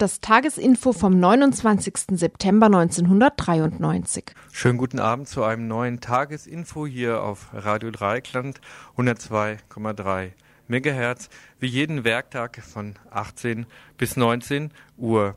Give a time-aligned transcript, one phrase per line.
[0.00, 2.18] Das Tagesinfo vom 29.
[2.18, 4.24] September 1993.
[4.50, 8.62] Schönen guten Abend zu einem neuen Tagesinfo hier auf Radio Dreieckland
[8.96, 10.30] 102,3
[10.68, 11.28] Megahertz,
[11.58, 13.66] wie jeden Werktag von 18
[13.98, 15.34] bis 19 Uhr.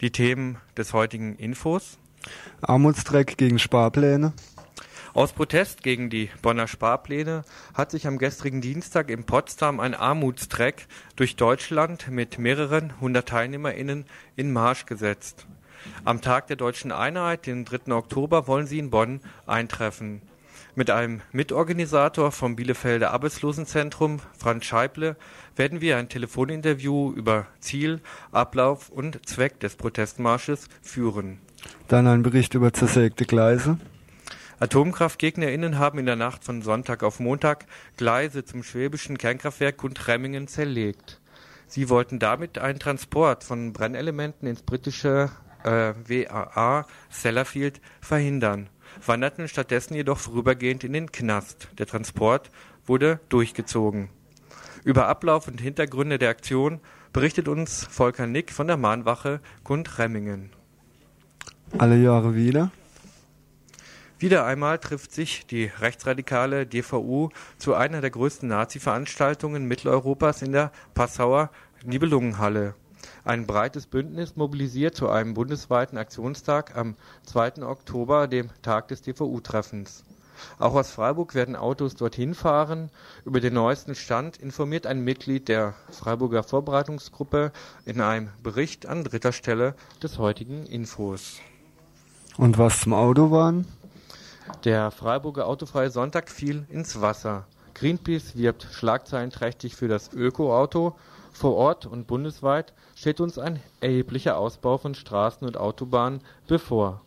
[0.00, 1.98] Die Themen des heutigen Infos.
[2.62, 4.32] Armutstreck gegen Sparpläne.
[5.16, 10.86] Aus Protest gegen die Bonner Sparpläne hat sich am gestrigen Dienstag in Potsdam ein Armutstreck
[11.16, 14.04] durch Deutschland mit mehreren hundert TeilnehmerInnen
[14.36, 15.46] in Marsch gesetzt.
[16.04, 17.94] Am Tag der deutschen Einheit, den 3.
[17.94, 20.20] Oktober, wollen sie in Bonn eintreffen.
[20.74, 25.16] Mit einem Mitorganisator vom Bielefelder Arbeitslosenzentrum, Franz Scheible,
[25.56, 31.38] werden wir ein Telefoninterview über Ziel, Ablauf und Zweck des Protestmarsches führen.
[31.88, 33.78] Dann ein Bericht über zersägte Gleise.
[34.58, 37.66] AtomkraftgegnerInnen haben in der Nacht von Sonntag auf Montag
[37.98, 41.20] Gleise zum schwäbischen Kernkraftwerk Gundremmingen zerlegt.
[41.66, 45.30] Sie wollten damit einen Transport von Brennelementen ins britische
[45.62, 48.70] äh, WAA Sellafield verhindern,
[49.04, 51.68] wanderten stattdessen jedoch vorübergehend in den Knast.
[51.76, 52.50] Der Transport
[52.86, 54.08] wurde durchgezogen.
[54.84, 56.80] Über Ablauf und Hintergründe der Aktion
[57.12, 60.50] berichtet uns Volker Nick von der Mahnwache Gundremmingen.
[61.76, 62.70] Alle Jahre wieder.
[64.18, 67.28] Wieder einmal trifft sich die rechtsradikale DVU
[67.58, 71.50] zu einer der größten Nazi-Veranstaltungen Mitteleuropas in der Passauer
[71.84, 72.74] Nibelungenhalle.
[73.26, 77.62] Ein breites Bündnis mobilisiert zu einem bundesweiten Aktionstag am 2.
[77.62, 80.02] Oktober, dem Tag des DVU-Treffens.
[80.58, 82.90] Auch aus Freiburg werden Autos dorthin fahren.
[83.26, 87.52] Über den neuesten Stand informiert ein Mitglied der Freiburger Vorbereitungsgruppe
[87.84, 91.36] in einem Bericht an dritter Stelle des heutigen Infos.
[92.38, 93.66] Und was zum Autobahn?
[94.64, 97.46] Der Freiburger autofreie Sonntag fiel ins Wasser.
[97.74, 100.94] Greenpeace wirbt schlagzeilenträchtig für das Öko-Auto.
[101.32, 107.02] Vor Ort und bundesweit steht uns ein erheblicher Ausbau von Straßen und Autobahnen bevor.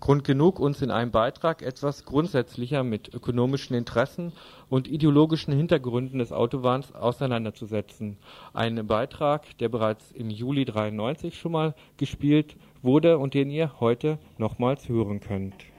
[0.00, 4.32] Grund genug, uns in einem Beitrag etwas grundsätzlicher mit ökonomischen Interessen
[4.68, 8.18] und ideologischen Hintergründen des Autobahns auseinanderzusetzen.
[8.52, 14.18] Ein Beitrag, der bereits im Juli 93 schon mal gespielt wurde und den ihr heute
[14.36, 15.71] nochmals hören könnt.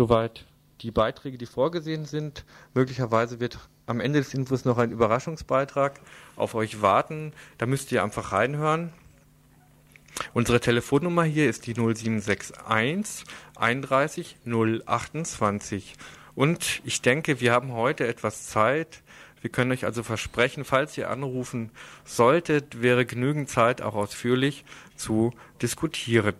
[0.00, 0.46] Soweit
[0.80, 2.46] die Beiträge, die vorgesehen sind.
[2.72, 6.00] Möglicherweise wird am Ende des Infos noch ein Überraschungsbeitrag
[6.36, 7.34] auf euch warten.
[7.58, 8.94] Da müsst ihr einfach reinhören.
[10.32, 15.96] Unsere Telefonnummer hier ist die 0761 31 028.
[16.34, 19.02] Und ich denke, wir haben heute etwas Zeit.
[19.42, 21.72] Wir können euch also versprechen, falls ihr anrufen
[22.06, 24.64] solltet, wäre genügend Zeit, auch ausführlich
[24.96, 26.36] zu diskutieren.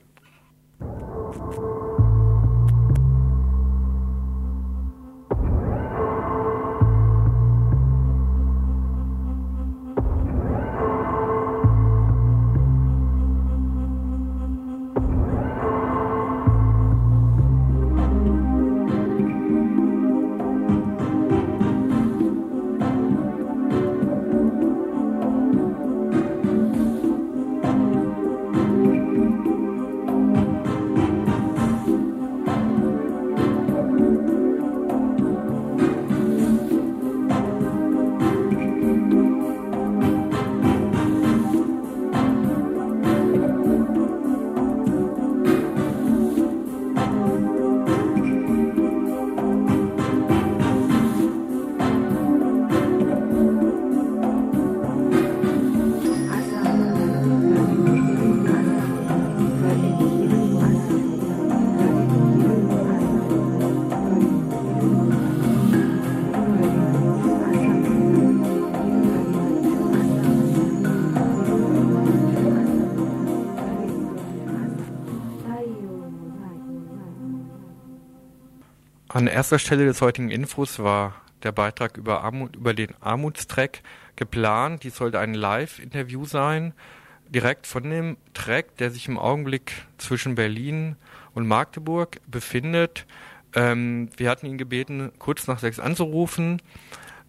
[79.21, 83.83] An erster Stelle des heutigen Infos war der Beitrag über, Armut, über den Armutstrack
[84.17, 84.83] geplant.
[84.83, 86.73] Dies sollte ein Live-Interview sein,
[87.29, 90.97] direkt von dem Track, der sich im Augenblick zwischen Berlin
[91.35, 93.05] und Magdeburg befindet.
[93.55, 96.63] Ähm, wir hatten ihn gebeten, kurz nach sechs anzurufen.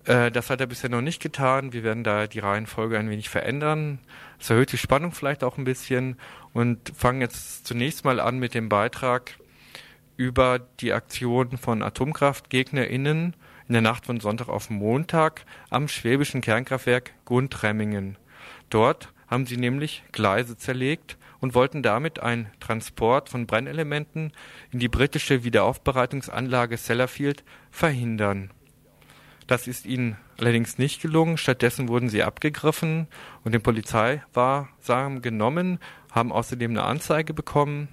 [0.06, 1.74] Äh, das hat er bisher noch nicht getan.
[1.74, 4.00] Wir werden da die Reihenfolge ein wenig verändern.
[4.40, 6.16] Es erhöht die Spannung vielleicht auch ein bisschen
[6.54, 9.34] und fangen jetzt zunächst mal an mit dem Beitrag
[10.18, 13.36] über die Aktion von AtomkraftgegnerInnen
[13.68, 18.18] in der Nacht von Sonntag auf Montag am schwäbischen Kernkraftwerk Gundremmingen.
[18.70, 24.34] Dort haben sie nämlich Gleise zerlegt und wollten damit einen Transport von Brennelementen
[24.72, 28.52] in die britische Wiederaufbereitungsanlage Sellafield verhindern.
[29.48, 31.38] Das ist ihnen allerdings nicht gelungen.
[31.38, 33.08] Stattdessen wurden sie abgegriffen
[33.44, 35.80] und dem Polizeiwahrsam genommen,
[36.12, 37.90] haben außerdem eine Anzeige bekommen.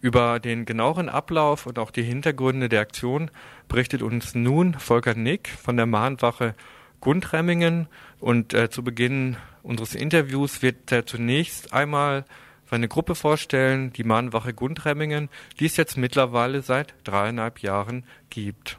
[0.00, 3.30] Über den genaueren Ablauf und auch die Hintergründe der Aktion
[3.68, 6.54] berichtet uns nun Volker Nick von der Mahnwache
[7.00, 7.88] Gundremmingen
[8.18, 12.24] und äh, zu Beginn unseres Interviews wird er zunächst einmal
[12.64, 15.28] seine Gruppe vorstellen, die Mahnwache Gundremmingen,
[15.60, 18.78] die es jetzt mittlerweile seit dreieinhalb Jahren gibt.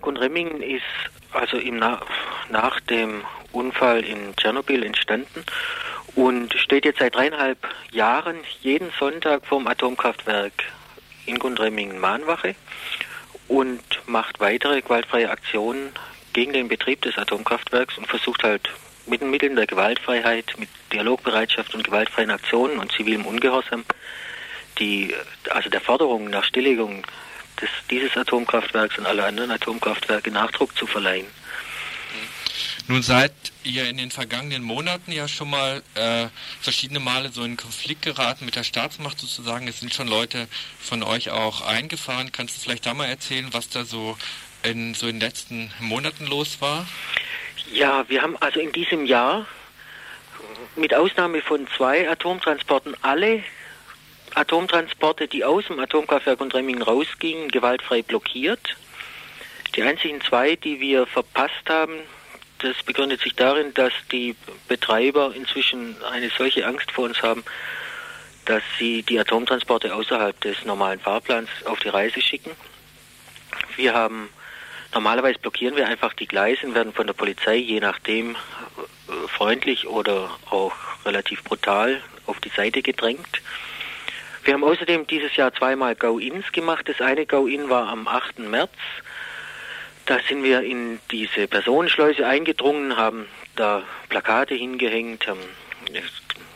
[0.00, 0.82] Gundremmingen ist
[1.34, 2.00] also im Na
[2.50, 5.44] nach dem Unfall in Tschernobyl entstanden
[6.14, 7.58] und steht jetzt seit dreieinhalb
[7.90, 10.52] Jahren jeden Sonntag vorm Atomkraftwerk
[11.26, 12.54] in Gundremmingen Mahnwache
[13.48, 15.92] und macht weitere gewaltfreie Aktionen
[16.32, 18.68] gegen den Betrieb des Atomkraftwerks und versucht halt
[19.06, 23.84] mit den Mitteln der Gewaltfreiheit, mit Dialogbereitschaft und gewaltfreien Aktionen und zivilem Ungehorsam
[24.78, 25.14] die,
[25.50, 27.06] also der Forderung nach Stilllegung
[27.60, 31.26] des, dieses Atomkraftwerks und aller anderen Atomkraftwerke Nachdruck zu verleihen.
[32.86, 36.26] Nun seid ihr in den vergangenen Monaten ja schon mal äh,
[36.60, 39.66] verschiedene Male so in Konflikt geraten mit der Staatsmacht sozusagen.
[39.66, 40.48] Es sind schon Leute
[40.80, 42.30] von euch auch eingefahren.
[42.30, 44.18] Kannst du vielleicht da mal erzählen, was da so
[44.62, 46.86] in so in den letzten Monaten los war?
[47.72, 49.46] Ja, wir haben also in diesem Jahr
[50.76, 53.42] mit Ausnahme von zwei Atomtransporten alle
[54.34, 58.76] Atomtransporte, die aus dem Atomkraftwerk und Remmingen rausgingen, gewaltfrei blockiert.
[59.76, 61.94] Die einzigen zwei, die wir verpasst haben,
[62.58, 64.36] das begründet sich darin, dass die
[64.68, 67.44] Betreiber inzwischen eine solche Angst vor uns haben,
[68.44, 72.50] dass sie die Atomtransporte außerhalb des normalen Fahrplans auf die Reise schicken.
[73.76, 74.28] Wir haben
[74.92, 79.86] normalerweise blockieren wir einfach die Gleise und werden von der Polizei je nachdem äh, freundlich
[79.86, 83.42] oder auch relativ brutal auf die Seite gedrängt.
[84.44, 86.88] Wir haben außerdem dieses Jahr zweimal Go-Ins gemacht.
[86.88, 88.38] Das eine Go-In war am 8.
[88.40, 88.70] März
[90.06, 93.26] da sind wir in diese Personenschleuse eingedrungen, haben
[93.56, 95.40] da Plakate hingehängt, haben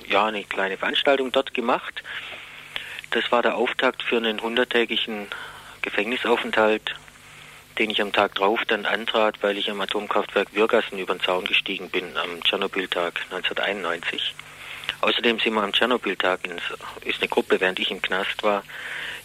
[0.06, 2.02] ja eine kleine Veranstaltung dort gemacht.
[3.10, 5.28] Das war der Auftakt für einen hunderttägigen
[5.80, 6.94] Gefängnisaufenthalt,
[7.78, 11.46] den ich am Tag drauf dann antrat, weil ich am Atomkraftwerk Würgassen über den Zaun
[11.46, 14.34] gestiegen bin am Tschernobyl-Tag 1991.
[15.00, 16.40] Außerdem sind wir am Tschernobyl-Tag,
[17.04, 18.64] ist eine Gruppe, während ich im Knast war,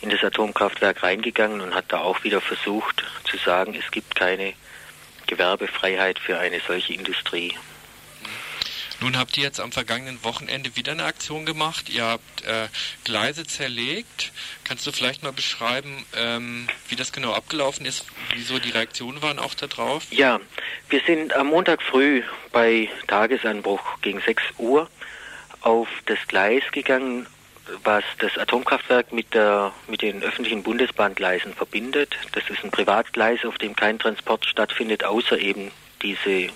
[0.02, 4.54] in das Atomkraftwerk reingegangen und hat da auch wieder versucht zu sagen, es gibt keine
[5.28, 7.54] Gewerbefreiheit für eine solche Industrie.
[9.04, 11.90] Nun habt ihr jetzt am vergangenen Wochenende wieder eine Aktion gemacht.
[11.90, 12.68] Ihr habt äh,
[13.04, 14.31] Gleise zerlegt.
[14.64, 19.40] Kannst du vielleicht mal beschreiben, ähm, wie das genau abgelaufen ist, wieso die Reaktionen waren
[19.40, 20.06] auch darauf?
[20.12, 20.40] Ja,
[20.90, 22.24] wir sind am Montag früh
[22.54, 24.90] bei Tagesanbruch gegen 6 Uhr
[25.63, 27.25] auf das Gleis gegangen,
[27.83, 32.15] was das Atomkraftwerk mit, der, mit den öffentlichen Bundesbahngleisen verbindet.
[32.33, 36.50] Das ist ein Privatgleis, auf dem kein Transport stattfindet, außer eben diese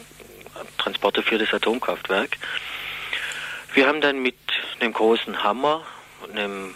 [0.77, 2.37] Transporte für das Atomkraftwerk.
[3.73, 4.37] Wir haben dann mit
[4.79, 5.85] einem großen Hammer,
[6.29, 6.75] einem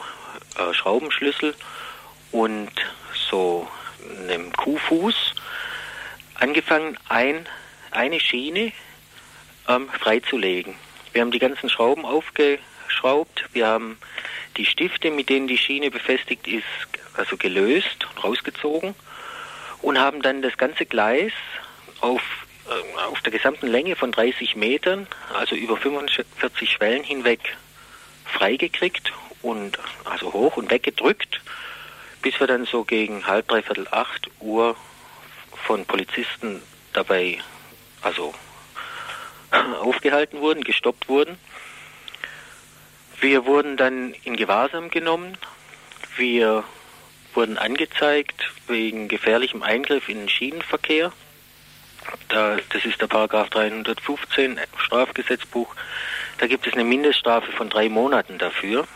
[0.58, 1.54] äh, Schraubenschlüssel
[2.32, 2.72] und
[3.30, 3.68] so
[4.30, 5.34] einem Kuhfuß
[6.36, 7.48] angefangen, ein,
[7.92, 8.72] eine Schiene
[9.68, 10.76] ähm, freizulegen.
[11.14, 13.50] Wir haben die ganzen Schrauben aufgeschraubt.
[13.54, 13.98] Wir haben
[14.58, 16.64] die Stifte, mit denen die Schiene befestigt ist,
[17.16, 18.96] also gelöst und rausgezogen
[19.82, 21.32] und haben dann das ganze Gleis
[22.00, 22.22] auf,
[22.68, 27.58] äh, auf der gesamten Länge von 30 Metern, also über 45 Schwellen hinweg,
[28.26, 31.42] freigekriegt und also hoch und weggedrückt,
[32.22, 34.76] bis wir dann so gegen halb, dreiviertel, acht Uhr
[35.66, 36.62] von Polizisten
[36.94, 37.40] dabei,
[38.02, 38.34] also
[39.82, 41.38] aufgehalten wurden, gestoppt wurden.
[43.20, 45.38] Wir wurden dann in Gewahrsam genommen.
[46.18, 46.64] Wir
[47.34, 51.12] wurden angezeigt wegen gefährlichem Eingriff in den Schienenverkehr.
[52.30, 55.76] Da, das ist der Paragraph 315 Strafgesetzbuch.
[56.40, 58.88] Da gibt es eine Mindeststrafe von drei Monaten dafür.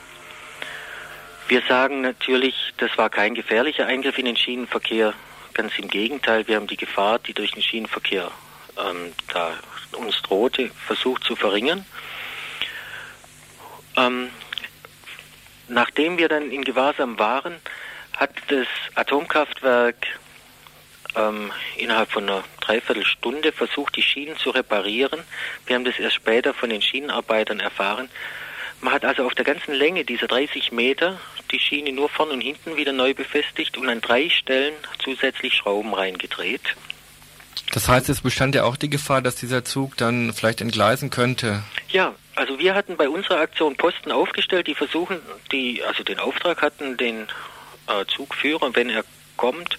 [1.47, 5.13] Wir sagen natürlich, das war kein gefährlicher Eingriff in den Schienenverkehr.
[5.53, 8.31] Ganz im Gegenteil, wir haben die Gefahr, die durch den Schienenverkehr
[8.77, 9.53] ähm, da
[9.93, 11.85] uns drohte, versucht zu verringern.
[13.97, 14.29] Ähm,
[15.67, 17.55] nachdem wir dann in Gewahrsam waren,
[18.17, 20.07] hat das Atomkraftwerk
[21.15, 25.21] ähm, innerhalb von einer Dreiviertelstunde versucht, die Schienen zu reparieren.
[25.65, 28.09] Wir haben das erst später von den Schienenarbeitern erfahren.
[28.81, 31.19] Man hat also auf der ganzen Länge dieser 30 Meter
[31.51, 35.93] die Schiene nur vorn und hinten wieder neu befestigt und an drei Stellen zusätzlich Schrauben
[35.93, 36.75] reingedreht.
[37.71, 41.63] Das heißt, es bestand ja auch die Gefahr, dass dieser Zug dann vielleicht entgleisen könnte.
[41.89, 45.19] Ja, also wir hatten bei unserer Aktion Posten aufgestellt, die versuchen,
[45.51, 47.27] die also den Auftrag hatten, den
[47.87, 49.03] äh, Zugführer, wenn er
[49.37, 49.77] kommt,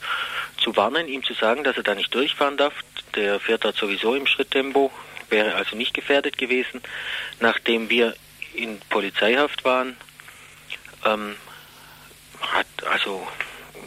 [0.58, 2.74] zu warnen, ihm zu sagen, dass er da nicht durchfahren darf.
[3.14, 4.90] Der fährt dort sowieso im Schritttempo,
[5.30, 6.80] wäre also nicht gefährdet gewesen.
[7.40, 8.14] Nachdem wir
[8.54, 9.96] in Polizeihaft waren,
[11.04, 11.36] ähm,
[12.40, 13.26] hat also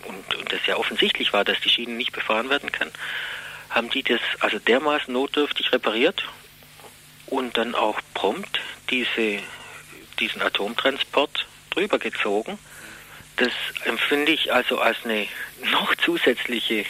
[0.06, 2.92] und, und das ja offensichtlich war, dass die Schiene nicht befahren werden kann,
[3.70, 6.24] haben die das also dermaßen notdürftig repariert
[7.28, 8.60] und dann auch prompt
[8.90, 9.40] diese,
[10.20, 12.58] diesen Atomtransport drüber gezogen.
[13.38, 13.54] Das
[13.86, 15.26] empfinde ich also als eine
[15.72, 16.84] noch zusätzliche,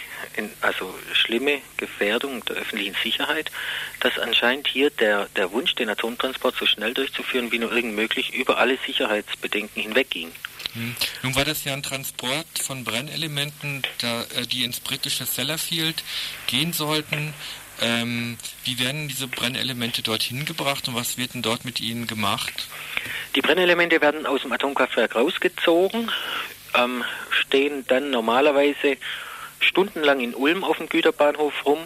[0.62, 3.52] also schlimme Gefährdung der öffentlichen Sicherheit,
[4.00, 8.34] dass anscheinend hier der, der Wunsch, den Atomtransport so schnell durchzuführen wie nur irgend möglich,
[8.34, 10.32] über alle Sicherheitsbedenken hinwegging.
[10.74, 10.96] Hm.
[11.24, 16.04] Nun war das ja ein Transport von Brennelementen, da, äh, die ins britische Sellafield
[16.48, 17.34] gehen sollten.
[17.82, 22.68] Ähm, wie werden diese Brennelemente dorthin gebracht und was wird denn dort mit ihnen gemacht?
[23.36, 26.12] Die Brennelemente werden aus dem Atomkraftwerk rausgezogen,
[26.76, 28.98] ähm, stehen dann normalerweise
[29.62, 31.80] stundenlang in Ulm auf dem Güterbahnhof rum,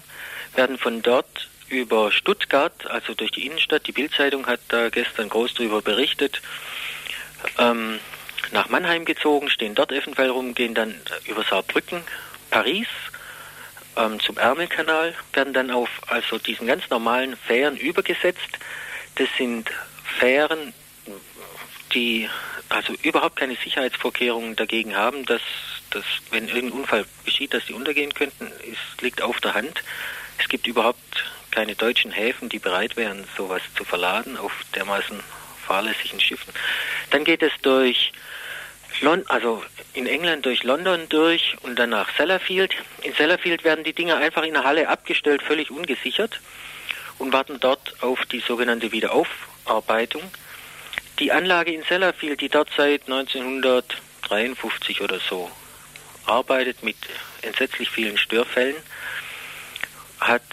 [0.56, 5.54] werden von dort über Stuttgart, also durch die Innenstadt, die Bildzeitung hat da gestern groß
[5.56, 6.42] darüber berichtet,
[7.58, 8.00] ähm,
[8.54, 10.96] nach Mannheim gezogen, stehen dort eventuell rum, gehen dann
[11.26, 12.04] über Saarbrücken,
[12.50, 12.88] Paris,
[13.98, 18.60] ähm, zum Ärmelkanal, werden dann auf also diesen ganz normalen Fähren übergesetzt.
[19.16, 19.70] Das sind
[20.20, 20.74] Fähren,
[21.94, 22.30] die
[22.70, 25.42] also überhaupt keine Sicherheitsvorkehrungen dagegen haben, dass,
[25.90, 29.84] dass wenn irgendein Unfall geschieht, dass die untergehen könnten, es liegt auf der Hand.
[30.40, 35.20] Es gibt überhaupt keine deutschen Häfen, die bereit wären, sowas zu verladen auf dermaßen
[35.68, 36.52] fahrlässigen Schiffen.
[37.12, 38.12] Dann geht es durch
[39.04, 39.62] Lon also
[39.94, 42.74] in England durch London durch und dann nach Sellafield.
[43.02, 46.40] In Sellafield werden die Dinge einfach in der Halle abgestellt, völlig ungesichert
[47.20, 50.24] und warten dort auf die sogenannte Wiederaufarbeitung.
[51.20, 55.52] Die Anlage in Sellafield, die dort seit 1953 oder so
[56.26, 56.96] arbeitet mit
[57.42, 58.78] entsetzlich vielen Störfällen,
[60.22, 60.44] hat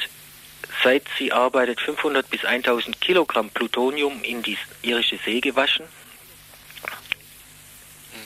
[0.83, 5.87] seit sie arbeitet 500 bis 1000 Kilogramm Plutonium in die irische See gewaschen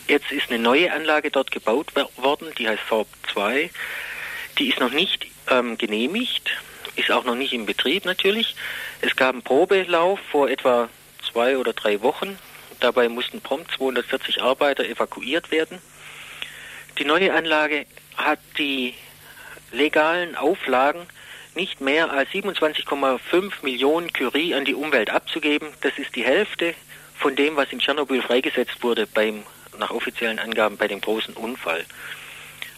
[0.07, 3.71] Jetzt ist eine neue Anlage dort gebaut worden, die heißt Sorb 2.
[4.59, 6.51] Die ist noch nicht ähm, genehmigt,
[6.97, 8.55] ist auch noch nicht in Betrieb natürlich.
[9.01, 10.91] Es gab einen Probelauf vor etwa
[11.31, 12.39] zwei oder drei Wochen.
[12.81, 15.79] Dabei mussten prompt 240 Arbeiter evakuiert werden.
[16.99, 18.95] Die neue Anlage hat die
[19.73, 21.07] legalen Auflagen,
[21.55, 25.69] nicht mehr als 27,5 Millionen Curie an die Umwelt abzugeben.
[25.81, 26.75] Das ist die Hälfte
[27.17, 29.45] von dem, was in Tschernobyl freigesetzt wurde beim
[29.79, 31.85] nach offiziellen Angaben bei dem großen Unfall.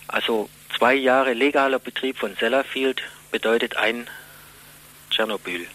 [0.09, 4.07] Also zwei Jahre legaler Betrieb von Sellafield bedeutet ein
[5.11, 5.67] Tschernobyl.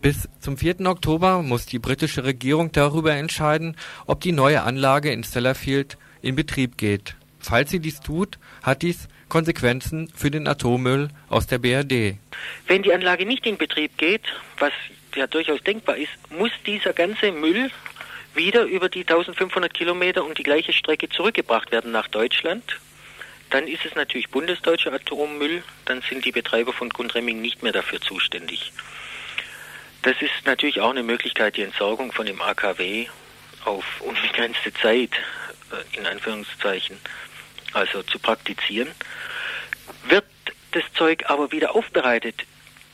[0.00, 0.86] Bis zum 4.
[0.86, 3.76] Oktober muss die britische Regierung darüber entscheiden,
[4.06, 7.16] ob die neue Anlage in Sellafield in Betrieb geht.
[7.40, 12.16] Falls sie dies tut, hat dies Konsequenzen für den Atommüll aus der BRD.
[12.66, 14.22] Wenn die Anlage nicht in Betrieb geht,
[14.58, 14.72] was
[15.14, 17.70] ja durchaus denkbar ist, muss dieser ganze Müll
[18.38, 22.78] wieder über die 1500 Kilometer und die gleiche Strecke zurückgebracht werden nach Deutschland,
[23.50, 28.00] dann ist es natürlich bundesdeutscher Atommüll, dann sind die Betreiber von Gundremming nicht mehr dafür
[28.00, 28.72] zuständig.
[30.02, 33.08] Das ist natürlich auch eine Möglichkeit, die Entsorgung von dem AKW
[33.64, 35.10] auf unbegrenzte Zeit,
[35.72, 36.98] äh, in Anführungszeichen,
[37.72, 38.88] also zu praktizieren.
[40.08, 40.24] Wird
[40.72, 42.44] das Zeug aber wieder aufbereitet,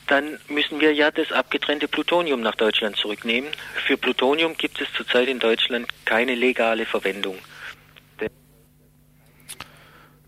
[0.07, 3.49] dann müssen wir ja das abgetrennte Plutonium nach Deutschland zurücknehmen.
[3.85, 7.37] Für Plutonium gibt es zurzeit in Deutschland keine legale Verwendung.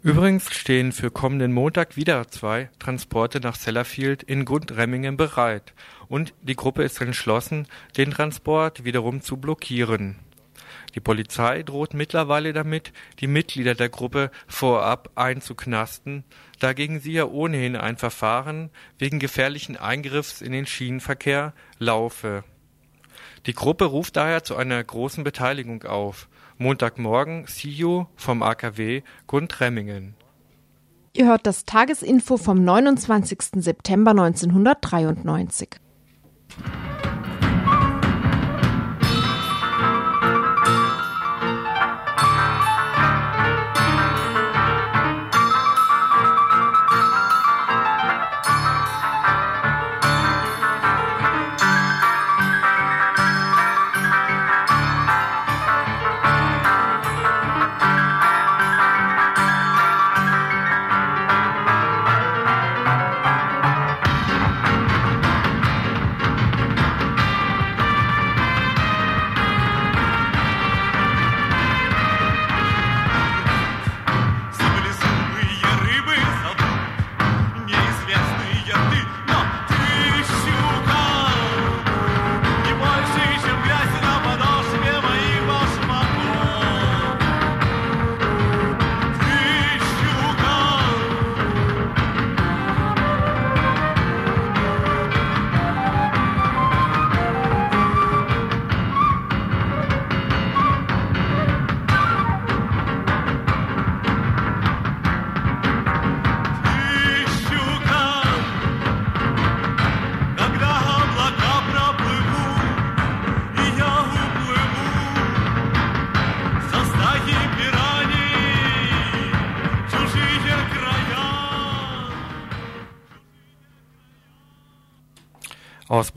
[0.03, 5.73] Übrigens stehen für kommenden Montag wieder zwei Transporte nach Sellafield in Grundremmingen bereit
[6.07, 7.67] und die Gruppe ist entschlossen,
[7.97, 10.17] den Transport wiederum zu blockieren.
[10.95, 16.23] Die Polizei droht mittlerweile damit, die Mitglieder der Gruppe vorab einzuknasten,
[16.59, 22.43] da gegen sie ja ohnehin ein Verfahren wegen gefährlichen Eingriffs in den Schienenverkehr laufe.
[23.45, 26.27] Die Gruppe ruft daher zu einer großen Beteiligung auf.
[26.57, 30.15] Montagmorgen CEO vom AKW Gundremmingen.
[31.13, 33.63] Ihr hört das Tagesinfo vom 29.
[33.63, 35.69] September 1993.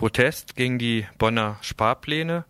[0.01, 2.47] Protest gegen die Bonner Sparpläne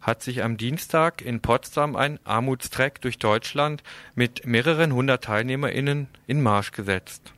[0.00, 3.82] hat sich am Dienstag in Potsdam ein Armutstreck durch Deutschland
[4.14, 7.32] mit mehreren hundert TeilnehmerInnen in Marsch gesetzt.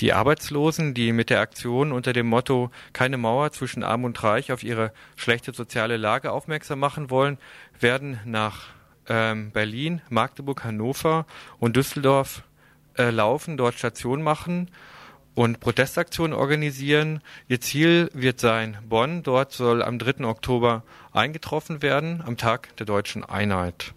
[0.00, 4.50] Die Arbeitslosen, die mit der Aktion unter dem Motto Keine Mauer zwischen Arm und Reich
[4.50, 7.38] auf ihre schlechte soziale Lage aufmerksam machen wollen,
[7.78, 8.64] werden nach
[9.08, 11.24] ähm, Berlin, Magdeburg, Hannover
[11.60, 12.42] und Düsseldorf
[12.98, 14.72] äh, laufen, dort Station machen
[15.36, 17.20] und Protestaktionen organisieren.
[17.46, 19.22] Ihr Ziel wird sein Bonn.
[19.22, 20.24] Dort soll am 3.
[20.24, 23.92] Oktober eingetroffen werden, am Tag der deutschen Einheit.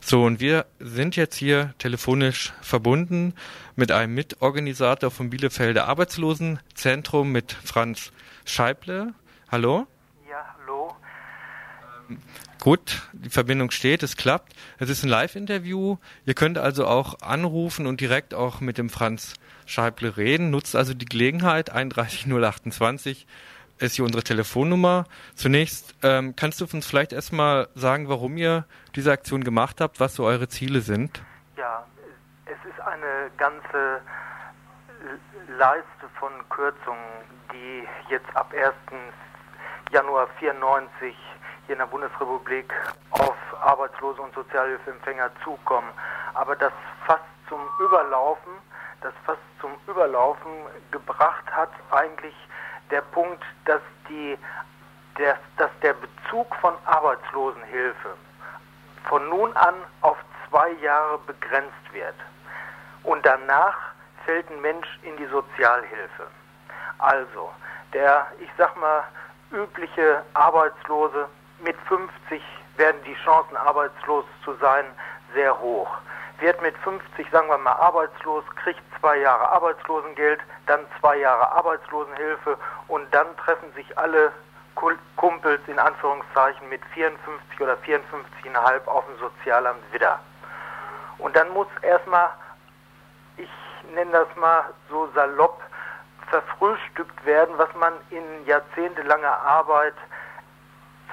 [0.00, 3.34] So, und wir sind jetzt hier telefonisch verbunden
[3.76, 8.12] mit einem Mitorganisator vom Bielefelder Arbeitslosenzentrum, mit Franz
[8.44, 9.12] Scheible.
[9.50, 9.86] Hallo?
[12.60, 14.54] Gut, die Verbindung steht, es klappt.
[14.78, 15.96] Es ist ein Live-Interview.
[16.26, 19.34] Ihr könnt also auch anrufen und direkt auch mit dem Franz
[19.66, 20.50] Scheible reden.
[20.50, 21.70] Nutzt also die Gelegenheit.
[21.70, 23.26] 31028
[23.78, 25.04] ist hier unsere Telefonnummer.
[25.34, 28.64] Zunächst ähm, kannst du uns vielleicht erstmal sagen, warum ihr
[28.96, 31.22] diese Aktion gemacht habt, was so eure Ziele sind?
[31.56, 31.86] Ja,
[32.46, 34.00] es ist eine ganze
[35.58, 36.98] Leiste von Kürzungen,
[37.52, 38.74] die jetzt ab 1.
[39.92, 41.14] Januar 94
[41.68, 42.72] hier in der Bundesrepublik
[43.10, 45.90] auf Arbeitslose und Sozialhilfeempfänger zukommen.
[46.32, 46.72] Aber das
[47.06, 48.52] fast zum Überlaufen,
[49.02, 50.50] das fast zum Überlaufen
[50.90, 52.34] gebracht hat eigentlich
[52.90, 54.38] der Punkt, dass, die,
[55.18, 58.16] der, dass der Bezug von Arbeitslosenhilfe
[59.04, 60.16] von nun an auf
[60.48, 62.14] zwei Jahre begrenzt wird.
[63.02, 63.76] Und danach
[64.24, 66.28] fällt ein Mensch in die Sozialhilfe.
[66.96, 67.50] Also,
[67.92, 69.04] der, ich sag mal,
[69.52, 71.28] übliche Arbeitslose
[71.60, 72.42] mit 50
[72.76, 74.84] werden die Chancen, arbeitslos zu sein,
[75.34, 75.90] sehr hoch.
[76.40, 82.56] Wird mit 50, sagen wir mal, arbeitslos, kriegt zwei Jahre Arbeitslosengeld, dann zwei Jahre Arbeitslosenhilfe
[82.86, 84.32] und dann treffen sich alle
[85.16, 90.20] Kumpels in Anführungszeichen mit 54 oder 54,5 auf dem Sozialamt wieder.
[91.18, 92.30] Und dann muss erstmal,
[93.36, 93.50] ich
[93.92, 95.60] nenne das mal so salopp,
[96.30, 99.94] verfrühstückt werden, was man in jahrzehntelanger Arbeit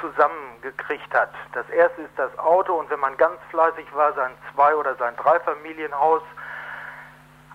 [0.02, 1.32] zusammengekriegt hat.
[1.54, 5.16] Das erste ist das Auto und wenn man ganz fleißig war, sein Zwei- oder sein
[5.16, 6.22] Dreifamilienhaus.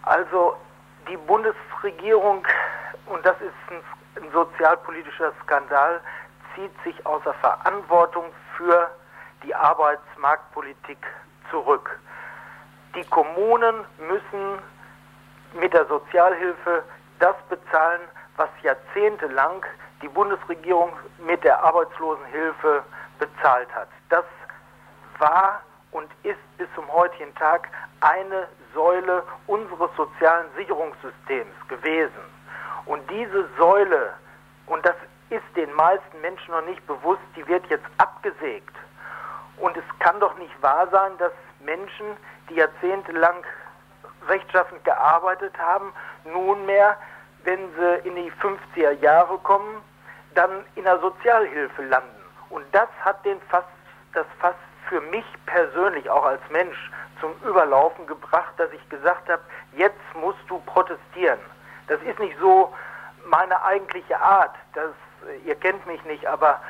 [0.02, 0.56] Also
[1.08, 2.46] die Bundesregierung,
[3.06, 6.00] und das ist ein, ein sozialpolitischer Skandal,
[6.54, 8.24] zieht sich außer Verantwortung
[8.56, 8.90] für
[9.42, 10.98] die Arbeitsmarktpolitik
[11.50, 11.98] zurück.
[12.94, 14.58] Die Kommunen müssen
[15.54, 16.82] mit der Sozialhilfe
[17.18, 18.00] das bezahlen,
[18.36, 19.64] was jahrzehntelang
[20.02, 20.92] die Bundesregierung
[21.26, 22.82] mit der Arbeitslosenhilfe
[23.18, 23.88] bezahlt hat.
[24.08, 24.24] Das
[25.18, 25.60] war
[25.92, 27.68] und ist bis zum heutigen Tag
[28.00, 32.22] eine Säule unseres sozialen Sicherungssystems gewesen.
[32.86, 34.14] Und diese Säule,
[34.66, 34.94] und das
[35.28, 38.74] ist den meisten Menschen noch nicht bewusst, die wird jetzt abgesägt.
[39.58, 42.06] Und es kann doch nicht wahr sein, dass Menschen,
[42.48, 43.44] die jahrzehntelang
[44.28, 45.92] rechtschaffend gearbeitet haben,
[46.24, 46.96] nunmehr,
[47.44, 49.82] wenn sie in die 50er Jahre kommen,
[50.34, 52.08] dann in der Sozialhilfe landen.
[52.50, 53.68] Und das hat den fast,
[54.12, 56.90] das fast für mich persönlich auch als Mensch
[57.20, 59.42] zum Überlaufen gebracht, dass ich gesagt habe,
[59.76, 61.38] jetzt musst du protestieren.
[61.86, 62.72] Das ist nicht so
[63.26, 64.54] meine eigentliche Art.
[64.74, 64.90] Das,
[65.44, 66.60] ihr kennt mich nicht, aber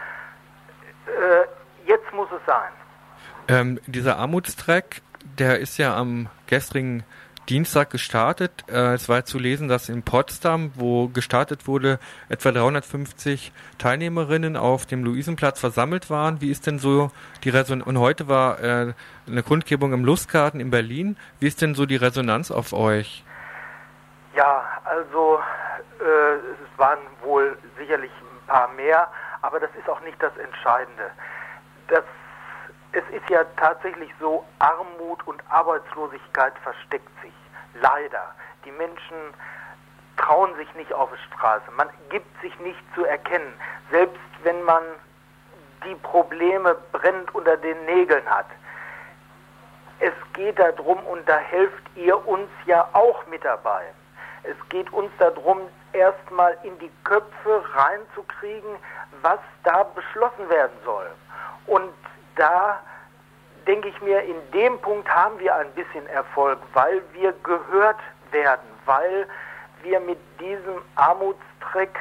[1.07, 2.73] äh, jetzt muss es sein.
[3.49, 7.05] Ähm, dieser Armutstreck, der ist ja am gestrigen
[7.51, 8.65] Dienstag gestartet.
[8.71, 14.87] Äh, es war zu lesen, dass in Potsdam, wo gestartet wurde, etwa 350 Teilnehmerinnen auf
[14.87, 16.41] dem Luisenplatz versammelt waren.
[16.41, 17.11] Wie ist denn so
[17.43, 17.87] die Resonanz?
[17.89, 18.95] Und heute war äh,
[19.27, 21.17] eine Kundgebung im Lustgarten in Berlin.
[21.41, 23.25] Wie ist denn so die Resonanz auf euch?
[24.37, 25.41] Ja, also
[25.99, 29.09] äh, es waren wohl sicherlich ein paar mehr,
[29.43, 31.11] aber das ist auch nicht das Entscheidende.
[31.89, 32.05] Das
[32.93, 37.33] es ist ja tatsächlich so, Armut und Arbeitslosigkeit versteckt sich.
[37.75, 38.35] Leider.
[38.65, 39.17] Die Menschen
[40.17, 41.71] trauen sich nicht auf die Straße.
[41.77, 43.53] Man gibt sich nicht zu erkennen.
[43.91, 44.83] Selbst wenn man
[45.85, 48.47] die Probleme brennend unter den Nägeln hat.
[49.99, 53.85] Es geht darum, und da helft ihr uns ja auch mit dabei.
[54.43, 55.61] Es geht uns darum,
[55.93, 58.77] erstmal in die Köpfe reinzukriegen,
[59.23, 61.11] was da beschlossen werden soll.
[61.67, 61.93] Und
[62.37, 62.81] da
[63.67, 68.69] denke ich mir, in dem Punkt haben wir ein bisschen Erfolg, weil wir gehört werden,
[68.85, 69.27] weil
[69.83, 71.97] wir mit diesem Armutstreck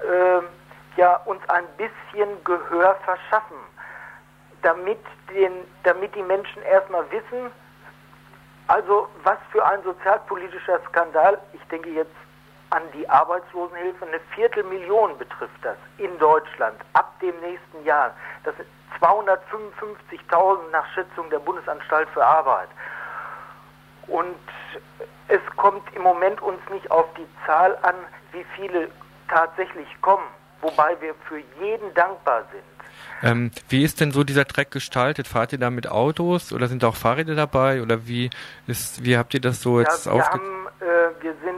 [0.00, 0.40] äh,
[0.96, 3.56] ja, uns ein bisschen Gehör verschaffen,
[4.62, 4.98] damit,
[5.30, 7.50] den, damit die Menschen erstmal wissen,
[8.66, 12.14] also was für ein sozialpolitischer Skandal, ich denke jetzt
[12.74, 14.06] an die Arbeitslosenhilfe.
[14.06, 18.14] Eine Viertelmillion betrifft das in Deutschland ab dem nächsten Jahr.
[18.42, 18.68] Das sind
[19.00, 22.68] 255.000 nach Schätzung der Bundesanstalt für Arbeit.
[24.08, 24.36] Und
[25.28, 27.94] es kommt im Moment uns nicht auf die Zahl an,
[28.32, 28.88] wie viele
[29.28, 30.26] tatsächlich kommen,
[30.60, 32.74] wobei wir für jeden dankbar sind.
[33.22, 35.26] Ähm, wie ist denn so dieser Track gestaltet?
[35.26, 38.30] Fahrt ihr da mit Autos oder sind da auch Fahrräder dabei oder wie
[38.66, 41.53] ist, wie habt ihr das so jetzt ja, wir, haben, äh, wir sind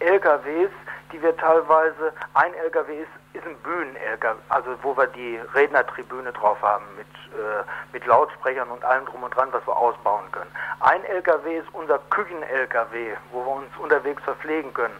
[0.00, 0.70] LKWs,
[1.12, 6.60] die wir teilweise, ein LKW ist, ist ein Bühnen-LKW, also wo wir die Rednertribüne drauf
[6.62, 7.06] haben mit,
[7.38, 10.50] äh, mit Lautsprechern und allem drum und dran, was wir ausbauen können.
[10.80, 14.96] Ein LKW ist unser Küchen-LKW, wo wir uns unterwegs verpflegen können.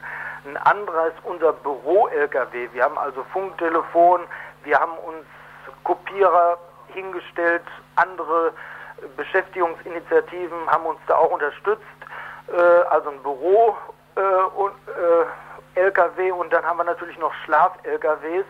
[0.47, 2.69] Ein anderer ist unser Büro-LKW.
[2.73, 4.21] Wir haben also Funktelefon,
[4.65, 5.25] wir haben uns
[5.85, 7.65] Kopierer hingestellt,
[7.97, 8.53] andere
[9.17, 11.83] Beschäftigungsinitiativen haben uns da auch unterstützt,
[12.49, 13.77] äh, also ein Büro
[14.21, 18.45] und äh, LKW und dann haben wir natürlich noch Schlaf-LKWs,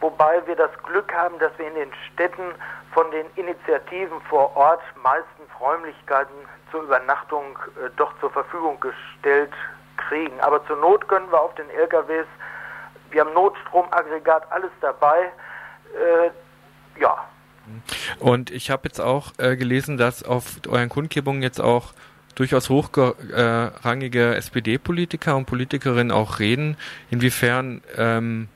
[0.00, 2.54] wobei wir das Glück haben, dass wir in den Städten
[2.92, 6.34] von den Initiativen vor Ort meistens Räumlichkeiten
[6.70, 9.52] zur Übernachtung äh, doch zur Verfügung gestellt
[9.96, 10.40] kriegen.
[10.40, 12.26] Aber zur Not können wir auf den LKWs,
[13.10, 15.32] wir haben Notstromaggregat, alles dabei.
[15.94, 17.16] Äh, ja.
[18.18, 21.92] Und ich habe jetzt auch äh, gelesen, dass auf euren Kundgebungen jetzt auch
[22.34, 26.76] durchaus hochrangige SPD-Politiker und Politikerinnen auch reden.
[27.10, 28.48] Inwiefern, ähm,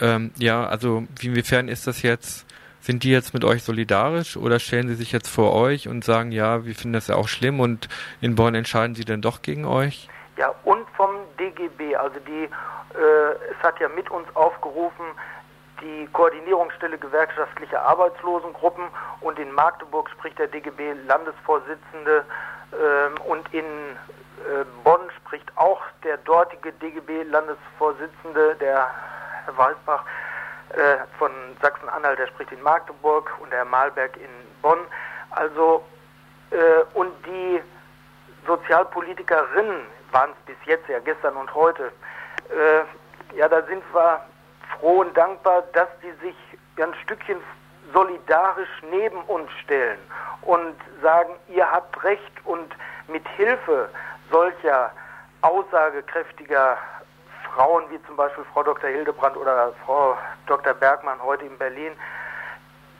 [0.00, 2.46] ähm, ja, also inwiefern ist das jetzt,
[2.80, 6.32] sind die jetzt mit euch solidarisch oder stellen sie sich jetzt vor euch und sagen,
[6.32, 7.88] ja, wir finden das ja auch schlimm und
[8.20, 10.08] in Bonn entscheiden sie denn doch gegen euch?
[10.36, 15.04] Ja, und vom DGB, also die, äh, es hat ja mit uns aufgerufen,
[15.80, 18.84] die Koordinierungsstelle gewerkschaftlicher Arbeitslosengruppen
[19.20, 22.24] und in Magdeburg spricht der DGB Landesvorsitzende
[23.26, 23.64] und in
[24.46, 28.86] äh, Bonn spricht auch der dortige DGB Landesvorsitzende, der
[29.44, 30.04] Herr Weißbach
[30.70, 34.30] äh, von Sachsen-Anhalt, der spricht in Magdeburg und der Herr Malberg in
[34.62, 34.78] Bonn.
[35.30, 35.84] Also
[36.50, 37.60] äh, und die
[38.46, 39.80] Sozialpolitikerinnen
[40.12, 41.90] waren es bis jetzt, ja gestern und heute,
[43.34, 44.20] ja da sind wir
[44.78, 46.36] froh und dankbar, dass die sich
[46.76, 47.38] ein Stückchen
[47.92, 49.98] solidarisch neben uns stellen
[50.42, 52.68] und sagen, ihr habt recht und
[53.08, 53.88] mit Hilfe
[54.30, 54.90] solcher
[55.42, 56.78] aussagekräftiger
[57.54, 58.90] Frauen wie zum Beispiel Frau Dr.
[58.90, 60.74] Hildebrand oder Frau Dr.
[60.74, 61.92] Bergmann heute in Berlin,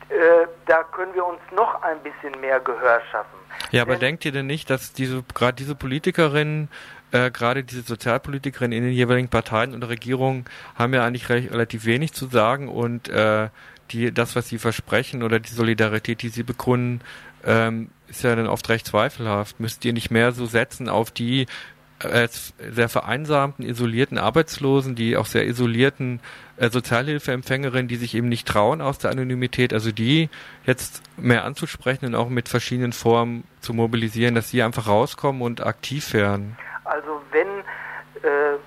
[0.09, 3.37] äh, da können wir uns noch ein bisschen mehr Gehör schaffen.
[3.71, 6.69] Ja, aber Denn, denkt ihr denn nicht, dass diese gerade diese Politikerinnen
[7.11, 10.45] äh, gerade diese Sozialpolitikerinnen in den jeweiligen Parteien und Regierungen
[10.75, 13.49] haben ja eigentlich recht, relativ wenig zu sagen und äh,
[13.91, 17.01] die, das, was sie versprechen oder die Solidarität, die sie bekunden,
[17.45, 19.59] ähm, ist ja dann oft recht zweifelhaft.
[19.59, 21.47] Müsst ihr nicht mehr so setzen auf die
[21.99, 26.19] äh, sehr vereinsamten, isolierten Arbeitslosen, die auch sehr isolierten
[26.57, 30.29] äh, Sozialhilfeempfängerinnen, die sich eben nicht trauen aus der Anonymität, also die
[30.63, 35.65] jetzt mehr anzusprechen und auch mit verschiedenen Formen zu mobilisieren, dass sie einfach rauskommen und
[35.65, 36.55] aktiv werden?
[36.83, 37.47] Also wenn,
[38.21, 38.57] äh,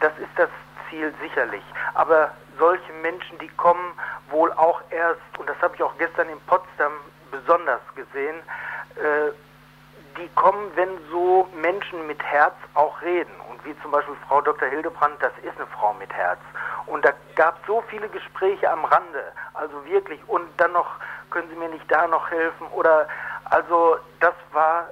[0.00, 0.50] das ist das
[0.90, 1.62] Ziel sicherlich,
[1.94, 2.32] aber
[2.62, 3.92] solche Menschen, die kommen
[4.30, 6.92] wohl auch erst, und das habe ich auch gestern in Potsdam
[7.32, 8.36] besonders gesehen,
[8.94, 9.32] äh,
[10.16, 13.32] die kommen, wenn so Menschen mit Herz auch reden.
[13.50, 14.68] Und wie zum Beispiel Frau Dr.
[14.68, 16.38] Hildebrand, das ist eine Frau mit Herz.
[16.86, 20.20] Und da gab es so viele Gespräche am Rande, also wirklich.
[20.28, 22.68] Und dann noch, können Sie mir nicht da noch helfen?
[22.68, 23.08] Oder,
[23.46, 24.90] also das war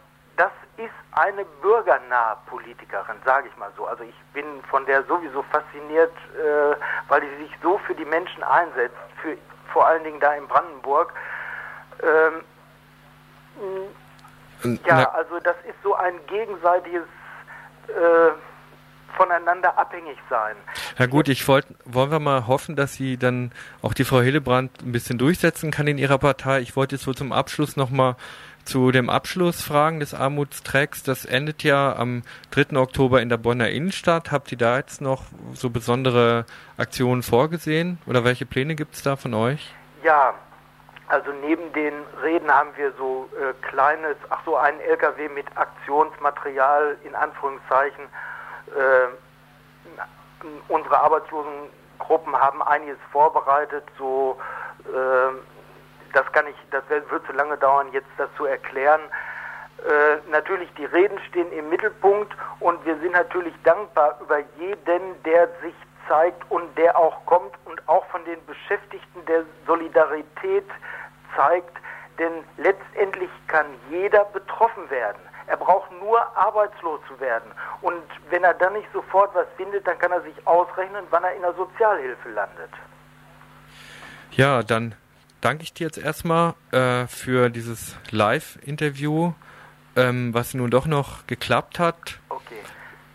[0.84, 3.86] ist eine bürgernahe Politikerin, sage ich mal so.
[3.86, 6.76] Also ich bin von der sowieso fasziniert, äh,
[7.08, 9.36] weil sie sich so für die Menschen einsetzt, für,
[9.72, 11.12] vor allen Dingen da in Brandenburg.
[12.02, 12.44] Ähm,
[14.86, 17.04] ja, also das ist so ein gegenseitiges
[17.88, 18.30] äh,
[19.16, 20.56] voneinander abhängig sein.
[20.98, 24.82] Ja gut, ich wollte, wollen wir mal hoffen, dass sie dann auch die Frau Hillebrand
[24.82, 26.60] ein bisschen durchsetzen kann in ihrer Partei.
[26.60, 28.16] Ich wollte jetzt so zum Abschluss nochmal
[28.64, 31.02] zu dem Abschlussfragen des Armutstracks.
[31.02, 32.76] Das endet ja am 3.
[32.76, 34.32] Oktober in der Bonner Innenstadt.
[34.32, 36.44] Habt ihr da jetzt noch so besondere
[36.76, 39.74] Aktionen vorgesehen oder welche Pläne gibt es da von euch?
[40.02, 40.34] Ja,
[41.08, 46.96] also neben den Reden haben wir so äh, kleines, ach so, einen LKW mit Aktionsmaterial
[47.02, 48.04] in Anführungszeichen.
[48.68, 49.08] Äh,
[50.68, 54.38] unsere Arbeitslosengruppen haben einiges vorbereitet, so
[54.86, 55.34] äh,
[56.12, 59.00] das kann ich, das wird zu lange dauern, jetzt das zu erklären.
[59.78, 65.48] Äh, natürlich, die Reden stehen im Mittelpunkt und wir sind natürlich dankbar über jeden, der
[65.62, 65.74] sich
[66.08, 70.66] zeigt und der auch kommt und auch von den Beschäftigten der Solidarität
[71.34, 71.76] zeigt,
[72.18, 75.20] denn letztendlich kann jeder betroffen werden.
[75.46, 77.50] Er braucht nur arbeitslos zu werden.
[77.80, 81.34] Und wenn er dann nicht sofort was findet, dann kann er sich ausrechnen, wann er
[81.34, 82.70] in der Sozialhilfe landet.
[84.32, 84.94] Ja, dann
[85.40, 89.32] danke ich dir jetzt erstmal äh, für dieses Live-Interview,
[89.96, 92.18] ähm, was nun doch noch geklappt hat.
[92.28, 92.56] Okay.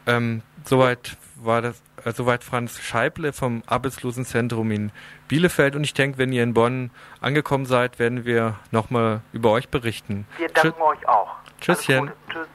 [0.07, 4.91] Ähm, soweit war das, äh, soweit Franz Scheible vom Arbeitslosenzentrum in
[5.27, 9.69] Bielefeld und ich denke, wenn ihr in Bonn angekommen seid, werden wir nochmal über euch
[9.69, 10.27] berichten.
[10.38, 11.35] Wir danken Tschü- euch auch.
[11.59, 12.11] Tschüsschen.
[12.31, 12.47] Tschüss.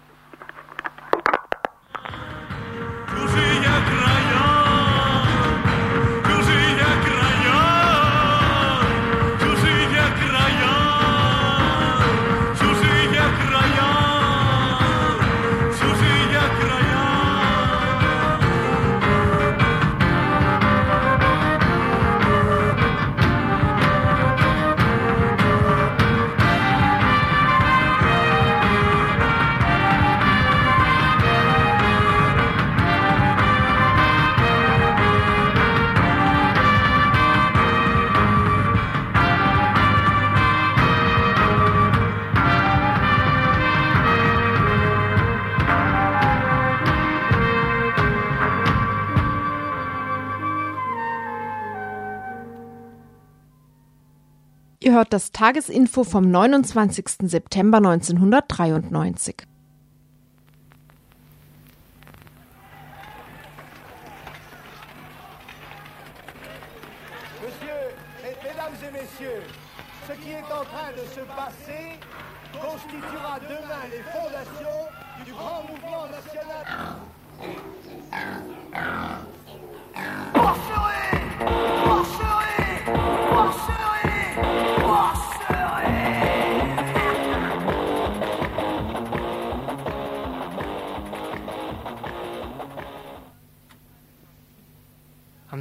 [54.90, 57.30] Ihr hört das Tagesinfo vom 29.
[57.30, 59.36] September 1993.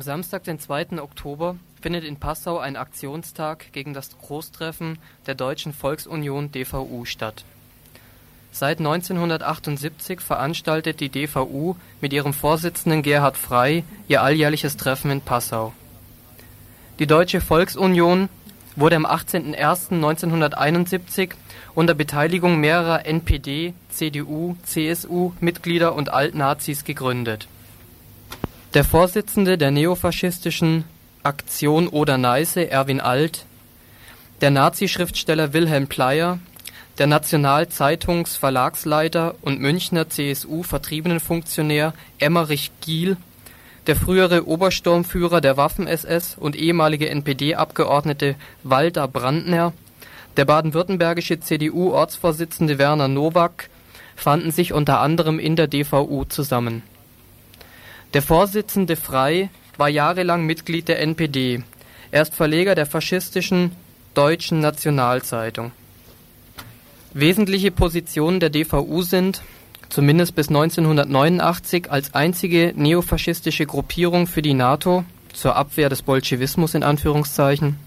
[0.09, 0.99] Samstag, den 2.
[1.03, 7.45] Oktober, findet in Passau ein Aktionstag gegen das Großtreffen der Deutschen Volksunion DVU statt.
[8.51, 15.73] Seit 1978 veranstaltet die DVU mit ihrem Vorsitzenden Gerhard Frey ihr alljährliches Treffen in Passau.
[16.97, 18.29] Die Deutsche Volksunion
[18.75, 21.33] wurde am 18.01.1971
[21.75, 27.47] unter Beteiligung mehrerer NPD, CDU, CSU, Mitglieder und Altnazis gegründet.
[28.75, 30.84] Der Vorsitzende der neofaschistischen
[31.23, 33.45] Aktion Oder-Neiße, Erwin Alt,
[34.41, 36.38] der Nazi-Schriftsteller Wilhelm Pleyer,
[36.99, 43.17] der Nationalzeitungs-Verlagsleiter und Münchner CSU-Vertriebenenfunktionär Emmerich Giel,
[43.88, 49.73] der frühere Obersturmführer der Waffen-SS und ehemalige NPD-Abgeordnete Walter Brandner,
[50.38, 53.67] der baden-württembergische CDU-Ortsvorsitzende Werner Nowak
[54.15, 56.84] fanden sich unter anderem in der DVU zusammen.
[58.15, 61.61] Der Vorsitzende Frey war jahrelang Mitglied der NPD.
[62.09, 63.71] Er ist Verleger der faschistischen
[64.15, 65.71] Deutschen Nationalzeitung.
[67.13, 69.43] Wesentliche Positionen der DVU sind,
[69.89, 76.81] zumindest bis 1989 als einzige neofaschistische Gruppierung für die NATO zur Abwehr des Bolschewismus in
[76.81, 77.77] Anführungszeichen,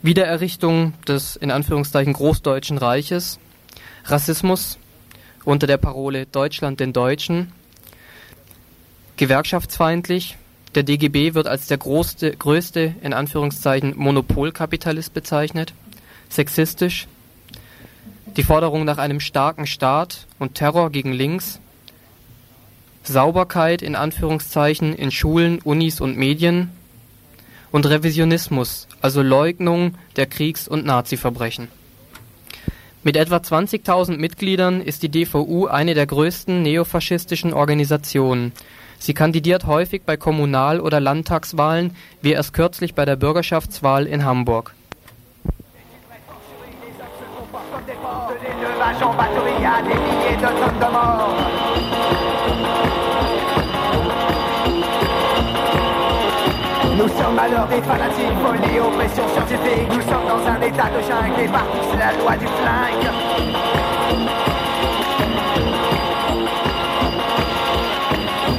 [0.00, 3.40] Wiedererrichtung des in Anführungszeichen Großdeutschen Reiches,
[4.04, 4.78] Rassismus
[5.44, 7.52] unter der Parole Deutschland den Deutschen,
[9.20, 10.38] gewerkschaftsfeindlich,
[10.74, 15.74] der DGB wird als der größte, größte in Anführungszeichen Monopolkapitalist bezeichnet,
[16.30, 17.06] sexistisch,
[18.38, 21.60] die Forderung nach einem starken Staat und Terror gegen links,
[23.02, 26.70] Sauberkeit in Anführungszeichen in Schulen, Unis und Medien.
[27.72, 31.68] Und Revisionismus, also Leugnung der Kriegs- und Naziverbrechen.
[33.04, 38.52] Mit etwa 20.000 Mitgliedern ist die DVU eine der größten neofaschistischen Organisationen.
[39.00, 44.74] Sie kandidiert häufig bei Kommunal- oder Landtagswahlen, wie erst kürzlich bei der Bürgerschaftswahl in Hamburg.
[56.98, 59.88] Nous sommes l'heure des fanatiques, folie, oppression scientifique.
[59.88, 64.39] Nous sommes dans un état de jungle et partout c'est la loi du flingue.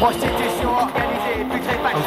[0.02, 0.16] Am.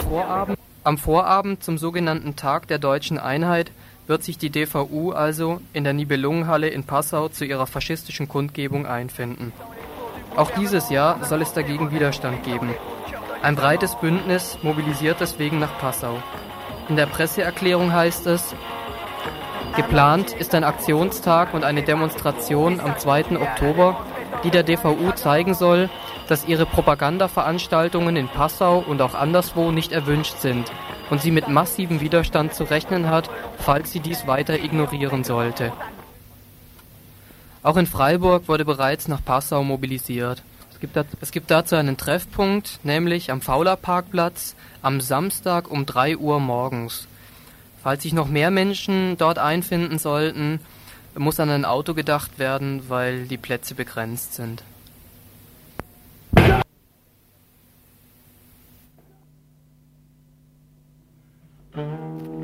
[0.02, 3.70] Vorabend, am Vorabend zum sogenannten Tag der deutschen Einheit
[4.08, 9.52] wird sich die DVU also in der Nibelungenhalle in Passau zu ihrer faschistischen Kundgebung einfinden.
[10.34, 12.74] Auch dieses Jahr soll es dagegen Widerstand geben.
[13.42, 16.20] Ein breites Bündnis mobilisiert deswegen nach Passau.
[16.88, 18.56] In der Presseerklärung heißt es,
[19.76, 23.40] geplant ist ein Aktionstag und eine Demonstration am 2.
[23.40, 24.04] Oktober,
[24.42, 25.88] die der DVU zeigen soll,
[26.28, 30.70] dass ihre Propagandaveranstaltungen in Passau und auch anderswo nicht erwünscht sind
[31.10, 35.72] und sie mit massivem Widerstand zu rechnen hat, falls sie dies weiter ignorieren sollte.
[37.62, 40.42] Auch in Freiburg wurde bereits nach Passau mobilisiert.
[41.20, 47.08] Es gibt, dazu, einen Treffpunkt, nämlich am Fauler Parkplatz am Samstag um 3 Uhr morgens.
[47.82, 50.60] Falls sich noch mehr Menschen dort einfinden sollten,
[51.16, 54.62] muss an ein Auto gedacht werden, weil die Plätze begrenzt sind.
[61.74, 62.43] Vom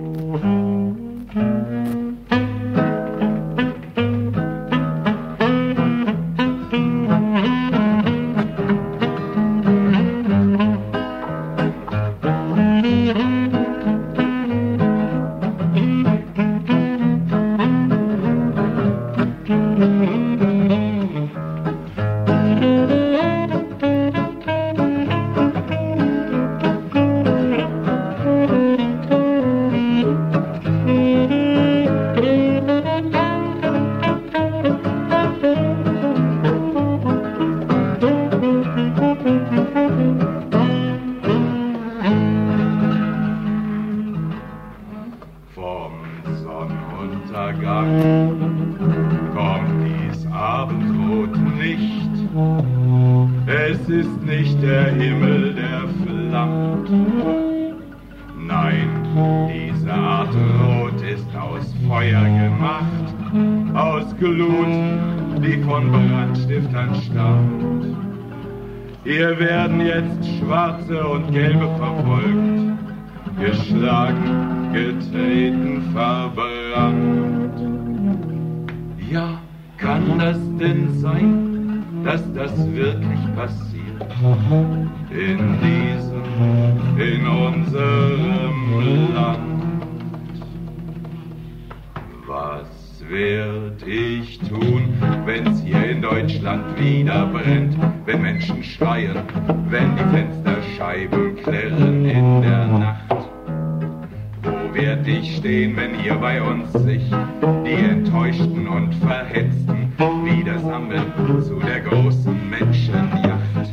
[112.03, 113.71] großen Menschenjacht?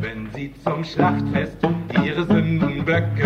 [0.00, 1.56] Wenn sie zum Schlachtfest
[2.04, 3.25] ihre Sündenböcke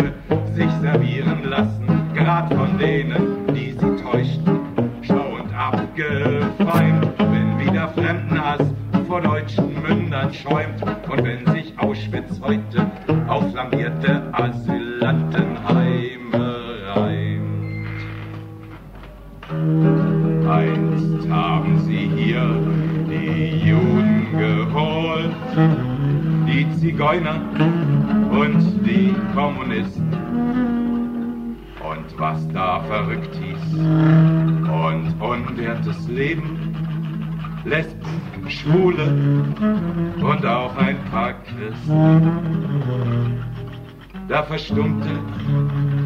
[32.01, 36.73] Und was da verrückt hieß und unwertes Leben,
[37.63, 38.09] Lesben,
[38.47, 39.05] Schwule
[40.19, 43.43] und auch ein paar Christen.
[44.27, 45.09] Da verstummte,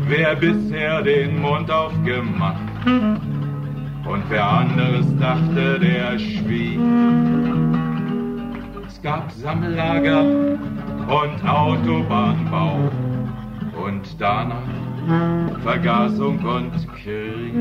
[0.07, 6.77] wer bisher den Mund aufgemacht und wer anderes dachte, der schwieg.
[8.85, 12.91] Es gab Sammellager und Autobahnbau
[13.81, 14.84] und danach
[15.63, 17.53] Vergasung und Krieg.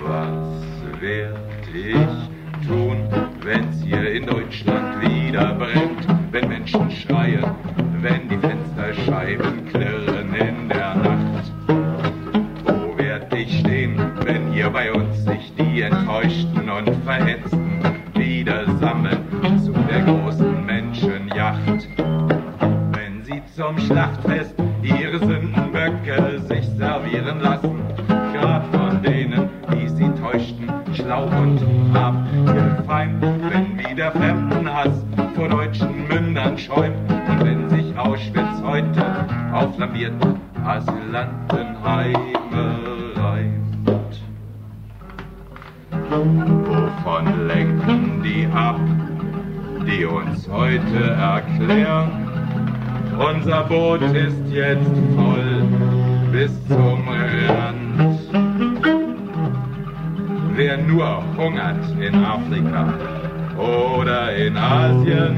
[0.00, 1.38] Was werd
[1.72, 2.96] ich tun,
[3.42, 6.06] wenn's hier in Deutschland wieder brennt?
[6.32, 7.44] Wenn Menschen schreien,
[8.00, 11.52] wenn die Fensterscheiben klirren in der Nacht?
[12.64, 17.80] Wo werd ich stehen, wenn hier bei uns sich die Enttäuschten und Verhetzten
[18.14, 19.23] wieder sammeln
[23.64, 24.54] zum Schlachtfest.
[24.82, 27.80] Ihre Sündenböcke sich servieren lassen,
[28.34, 31.62] grad von denen, die sie täuschten, schlau und
[31.94, 35.02] abgefeimt, wenn wieder Fremdenhass
[35.34, 42.16] vor deutschen Mündern schäumt und wenn sich Auschwitz heute auf flammierte Asylantenheime
[43.16, 44.20] reimt.
[46.10, 48.78] Wovon lenken die ab,
[49.86, 52.23] die uns heute erklären,
[53.18, 55.64] unser Boot ist jetzt voll
[56.32, 58.20] bis zum Rand.
[60.56, 62.94] Wer nur hungert in Afrika
[63.56, 65.36] oder in Asien,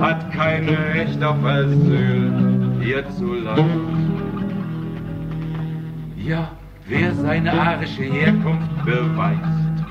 [0.00, 2.32] hat kein Recht auf Asyl
[2.80, 3.64] hierzuland.
[6.16, 6.50] Ja,
[6.90, 9.84] Wer seine arische Herkunft beweist,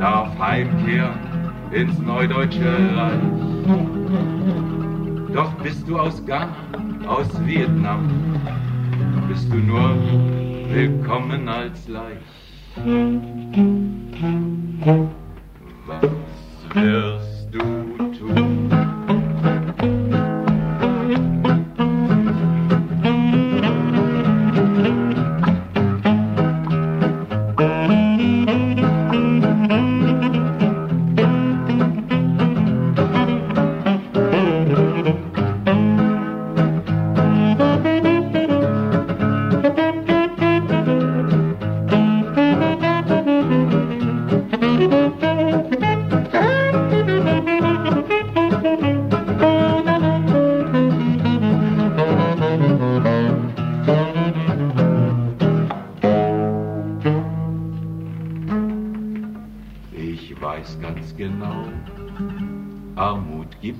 [0.00, 1.18] darf heimkehren
[1.70, 4.79] ins neudeutsche Reich.
[5.32, 6.54] Doch bist du aus Ghana,
[7.06, 8.08] aus Vietnam,
[9.28, 9.94] bist du nur
[10.68, 12.18] willkommen als Leich.
[15.86, 17.29] Was wirst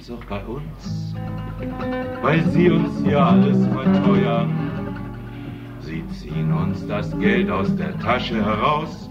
[0.00, 1.14] Gibt's auch bei uns,
[2.22, 4.50] weil sie uns hier alles verteuern.
[5.80, 9.10] Sie ziehen uns das Geld aus der Tasche heraus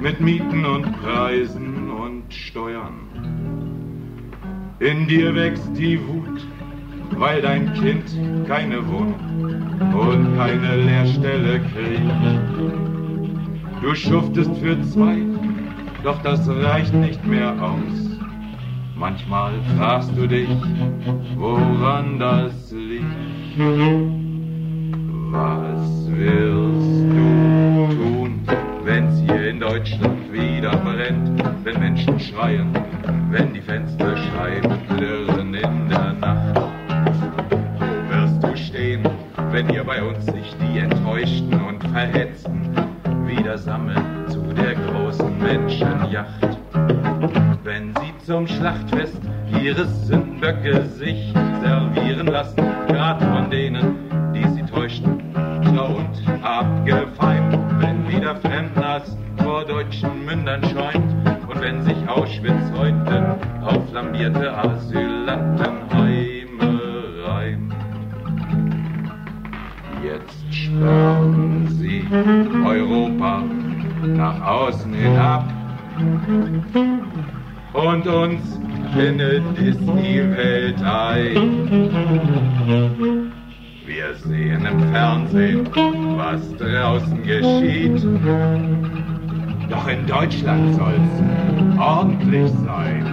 [0.00, 2.94] mit Mieten und Preisen und Steuern.
[4.78, 6.46] In dir wächst die Wut,
[7.16, 8.04] weil dein Kind
[8.46, 9.18] keine Wohnung
[9.92, 12.62] und keine Lehrstelle kriegt.
[13.82, 15.18] Du schuftest für zwei,
[16.04, 18.07] doch das reicht nicht mehr aus.
[18.98, 20.48] Manchmal fragst du dich,
[21.36, 23.04] woran das liegt.
[25.30, 28.40] Was wirst du tun,
[28.82, 31.44] wenn's hier in Deutschland wieder brennt?
[31.62, 32.72] Wenn Menschen schreien,
[33.30, 36.60] wenn die Fensterscheiben klirren in der Nacht?
[37.50, 39.08] Wo wirst du stehen,
[39.52, 42.68] wenn hier bei uns sich die Enttäuschten und Verhetzten
[43.26, 44.17] wieder sammeln
[45.08, 46.58] großen Menschenjacht?
[47.64, 49.22] Wenn sie zum Schlachtfest
[49.62, 51.32] ihre Sündenböcke sich
[51.62, 53.96] servieren lassen, grad von denen,
[54.34, 55.22] die sie täuschten,
[55.78, 56.10] und
[56.42, 61.14] abgefeimt, wenn wieder Fremdnaz vor deutschen Mündern schäumt
[61.48, 67.72] und wenn sich Auschwitz heute auf flambierte Asylantenheime reimt.
[70.04, 72.04] Jetzt sperren sie
[72.64, 73.17] Europa
[74.16, 75.44] nach außen hin ab
[77.72, 78.58] und uns
[78.94, 81.34] findet es die Welt ein.
[83.86, 85.68] Wir sehen im Fernsehen,
[86.16, 88.06] was draußen geschieht.
[89.70, 91.22] Doch in Deutschland soll's
[91.78, 93.04] ordentlich sein.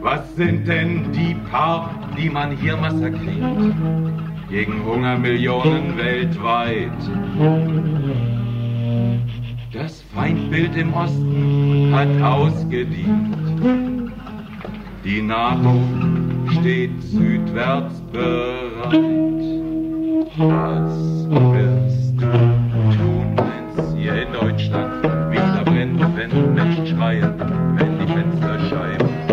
[0.00, 4.25] Was sind denn die paar, die man hier massakriert?
[4.48, 6.92] Gegen Hungermillionen weltweit.
[9.72, 13.36] Das Feindbild im Osten hat ausgedient.
[15.04, 15.74] Die NATO
[16.60, 18.94] steht südwärts bereit.
[20.36, 22.30] Was wirst du
[22.96, 27.34] tun, wenn's hier in Deutschland wieder brennt, wenn Menschen schreien,
[27.76, 29.25] wenn die Fensterscheiben klirren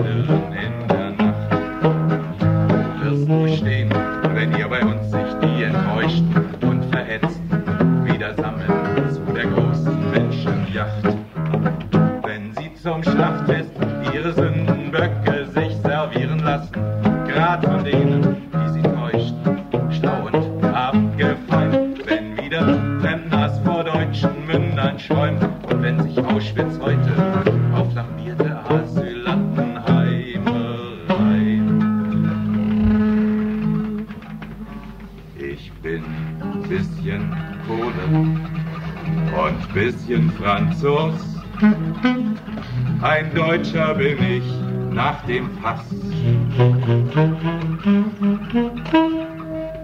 [43.63, 44.43] Deutscher bin ich
[44.91, 45.85] nach dem Pass.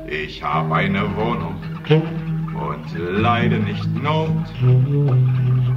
[0.06, 1.56] Ich habe eine Wohnung
[1.88, 4.28] und leide nicht Not,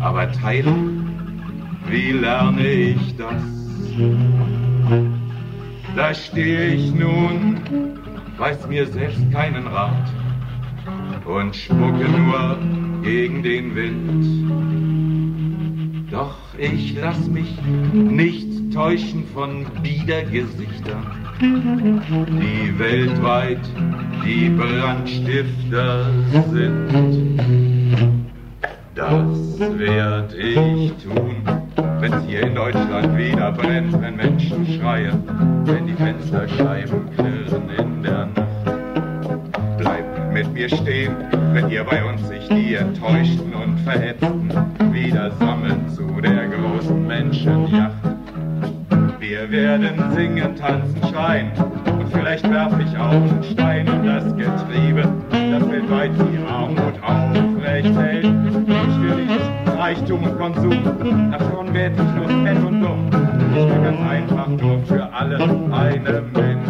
[0.00, 1.44] aber teilen,
[1.86, 3.40] wie lerne ich das?
[5.94, 7.60] Da stehe ich nun,
[8.36, 10.10] weiß mir selbst keinen Rat
[11.24, 12.58] und spucke nur
[13.04, 14.42] gegen den Wind.
[16.12, 17.48] Doch ich lass mich
[17.94, 21.06] nicht täuschen von Biedergesichtern,
[21.40, 23.58] die weltweit
[24.22, 26.10] die Brandstifter
[26.50, 27.38] sind.
[28.94, 31.36] Das werd ich tun,
[32.00, 35.22] wenn's hier in Deutschland wieder brennt, wenn Menschen schreien,
[35.64, 39.78] wenn die Fensterscheiben klirren in der Nacht.
[39.78, 41.16] Bleib mit wir stehen,
[41.54, 44.50] wenn hier bei uns sich die Enttäuschten und Verhetzten
[44.92, 45.30] wieder
[45.62, 45.81] großen
[47.32, 47.96] Menschenjacht.
[49.18, 51.50] Wir werden singen, tanzen, schreien
[51.86, 57.96] und vielleicht werf ich auch einen Stein in das Getriebe, das weltweit die Armut aufrecht
[57.96, 58.24] hält.
[58.24, 63.10] Ich will nicht Reichtum und Konsum, davon werd ich nur fett und dumm.
[63.50, 66.61] Ich will ganz einfach nur für alle eine Menschenwelt.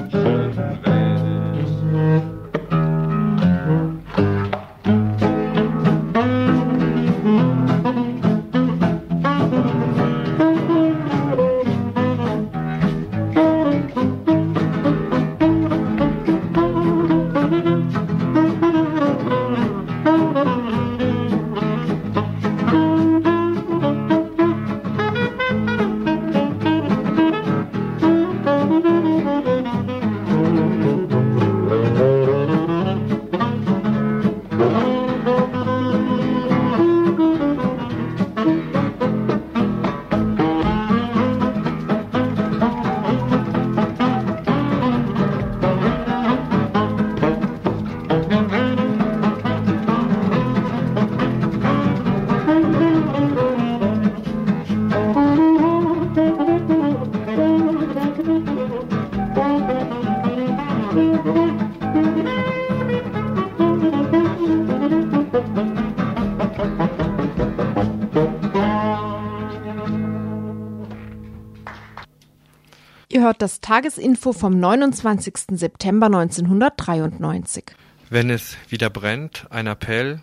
[73.63, 75.35] Tagesinfo vom 29.
[75.53, 77.65] September 1993.
[78.11, 80.21] Wenn es wieder brennt, ein Appell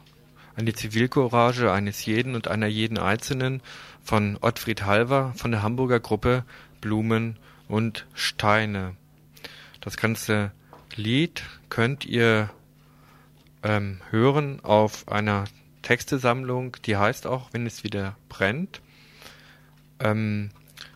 [0.58, 3.62] an die Zivilcourage eines jeden und einer jeden Einzelnen
[4.04, 6.44] von Ottfried Halver von der Hamburger Gruppe
[6.82, 7.38] Blumen
[7.70, 8.98] und Steine.
[9.80, 10.52] Das ganze
[10.98, 12.50] Lied könnt ihr
[13.64, 15.46] ähm, hören auf einer
[15.82, 18.82] Textesammlung, die heißt auch, wenn es wieder brennt.
[20.02, 20.50] Ähm,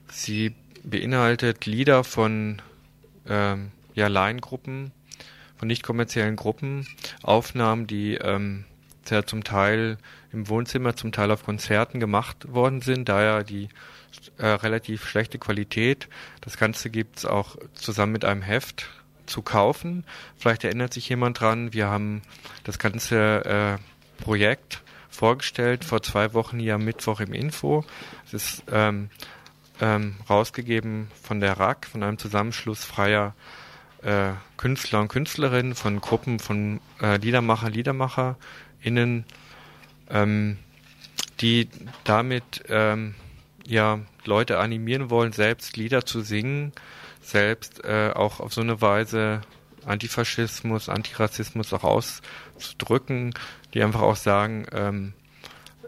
[0.09, 0.53] sie
[0.83, 2.61] beinhaltet Lieder von
[3.27, 4.91] ähm, ja, Laiengruppen,
[5.57, 6.87] von nicht kommerziellen Gruppen,
[7.21, 8.65] Aufnahmen, die ähm,
[9.05, 9.97] sehr zum Teil
[10.31, 13.69] im Wohnzimmer, zum Teil auf Konzerten gemacht worden sind, daher die
[14.37, 16.07] äh, relativ schlechte Qualität.
[16.41, 18.89] Das Ganze gibt's auch zusammen mit einem Heft
[19.25, 20.03] zu kaufen.
[20.37, 22.21] Vielleicht erinnert sich jemand dran, wir haben
[22.63, 27.85] das ganze äh, Projekt vorgestellt vor zwei Wochen hier am Mittwoch im Info.
[28.25, 29.09] Es ist ähm,
[29.81, 33.33] ähm, rausgegeben von der RAK, von einem Zusammenschluss freier
[34.01, 39.25] äh, Künstler und Künstlerinnen, von Gruppen von äh, Liedermacher, LiedermacherInnen,
[40.09, 40.57] ähm,
[41.39, 41.69] die
[42.03, 43.15] damit ähm,
[43.65, 46.73] ja Leute animieren wollen, selbst Lieder zu singen,
[47.21, 49.41] selbst äh, auch auf so eine Weise
[49.85, 53.33] Antifaschismus, Antirassismus auch auszudrücken,
[53.73, 55.13] die einfach auch sagen, ähm,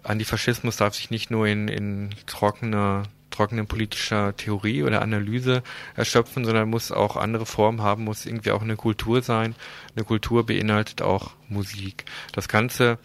[0.03, 3.03] Antifaschismus darf sich nicht nur in, in trockener
[3.35, 5.63] trockenen politischer Theorie oder Analyse
[5.95, 9.55] erschöpfen, sondern muss auch andere Formen haben, muss irgendwie auch eine Kultur sein.
[9.95, 12.05] Eine Kultur beinhaltet auch Musik.
[12.31, 12.97] Das Ganze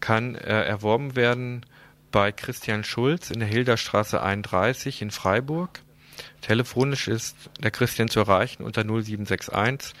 [0.00, 1.66] kann äh, erworben werden
[2.12, 5.80] bei Christian Schulz in der Hilderstraße 31 in Freiburg.
[6.40, 9.94] Telefonisch ist der Christian zu erreichen unter 0761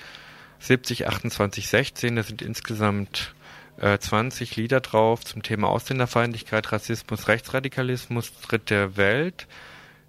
[0.58, 2.16] 70 28 16.
[2.16, 3.34] Da sind insgesamt
[3.78, 9.46] äh, 20 Lieder drauf zum Thema Ausländerfeindlichkeit, Rassismus, Rechtsradikalismus, Dritte Welt,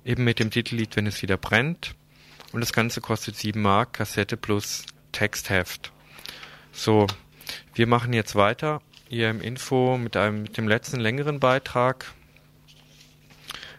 [0.06, 1.96] eben mit dem Titellied Wenn es wieder brennt.
[2.54, 5.92] Und das Ganze kostet 7 Mark, Kassette plus Textheft.
[6.72, 7.08] So,
[7.74, 12.14] wir machen jetzt weiter hier im Info mit einem mit dem letzten längeren Beitrag.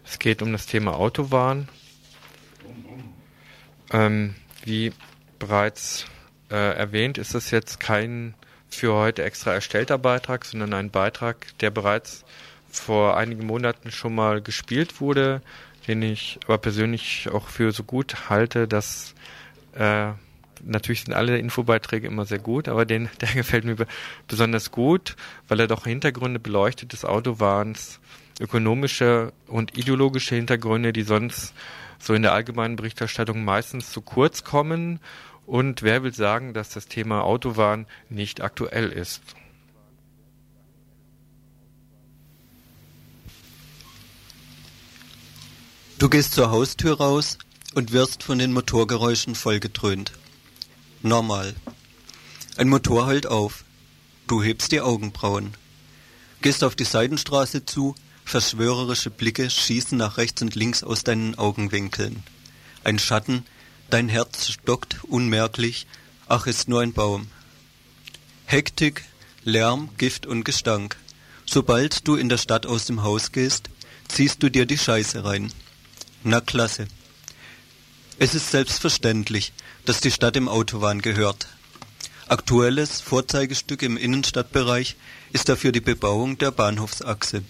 [0.03, 1.67] Es geht um das Thema Autowahn.
[3.91, 4.91] Ähm, wie
[5.39, 6.05] bereits
[6.51, 8.35] äh, erwähnt, ist das jetzt kein
[8.69, 12.23] für heute extra erstellter Beitrag, sondern ein Beitrag, der bereits
[12.71, 15.41] vor einigen Monaten schon mal gespielt wurde,
[15.87, 19.15] den ich aber persönlich auch für so gut halte, dass
[19.73, 20.11] äh,
[20.63, 23.75] natürlich sind alle Infobeiträge immer sehr gut, aber den, der gefällt mir
[24.27, 25.15] besonders gut,
[25.47, 27.99] weil er doch Hintergründe beleuchtet des Autowahns,
[28.39, 31.53] ökonomische und ideologische Hintergründe, die sonst
[31.97, 34.99] so in der allgemeinen Berichterstattung meistens zu kurz kommen
[35.49, 39.21] und wer will sagen, dass das Thema Autowahn nicht aktuell ist?
[45.97, 47.39] Du gehst zur Haustür raus
[47.73, 50.11] und wirst von den Motorgeräuschen vollgetrönt.
[51.01, 51.55] Normal.
[52.55, 53.65] Ein Motor heult auf.
[54.27, 55.55] Du hebst die Augenbrauen.
[56.41, 62.23] Gehst auf die Seitenstraße zu, verschwörerische Blicke schießen nach rechts und links aus deinen Augenwinkeln.
[62.83, 63.45] Ein Schatten,
[63.89, 65.87] Dein Herz stockt unmerklich,
[66.27, 67.27] ach ist nur ein Baum.
[68.45, 69.03] Hektik,
[69.43, 70.97] Lärm, Gift und Gestank.
[71.45, 73.69] Sobald du in der Stadt aus dem Haus gehst,
[74.07, 75.51] ziehst du dir die Scheiße rein.
[76.23, 76.87] Na klasse.
[78.19, 79.53] Es ist selbstverständlich,
[79.85, 81.47] dass die Stadt im Autobahn gehört.
[82.27, 84.97] Aktuelles Vorzeigestück im Innenstadtbereich
[85.31, 87.43] ist dafür die Bebauung der Bahnhofsachse.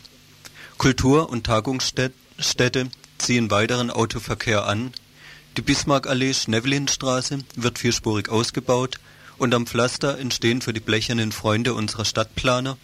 [0.77, 4.93] Kultur- und Tagungsstätte ziehen weiteren Autoverkehr an.
[5.59, 8.97] Die Bismarckallee Schnevlinstraße wird vierspurig ausgebaut
[9.37, 12.77] und am Pflaster entstehen für die blechernen Freunde unserer Stadtplaner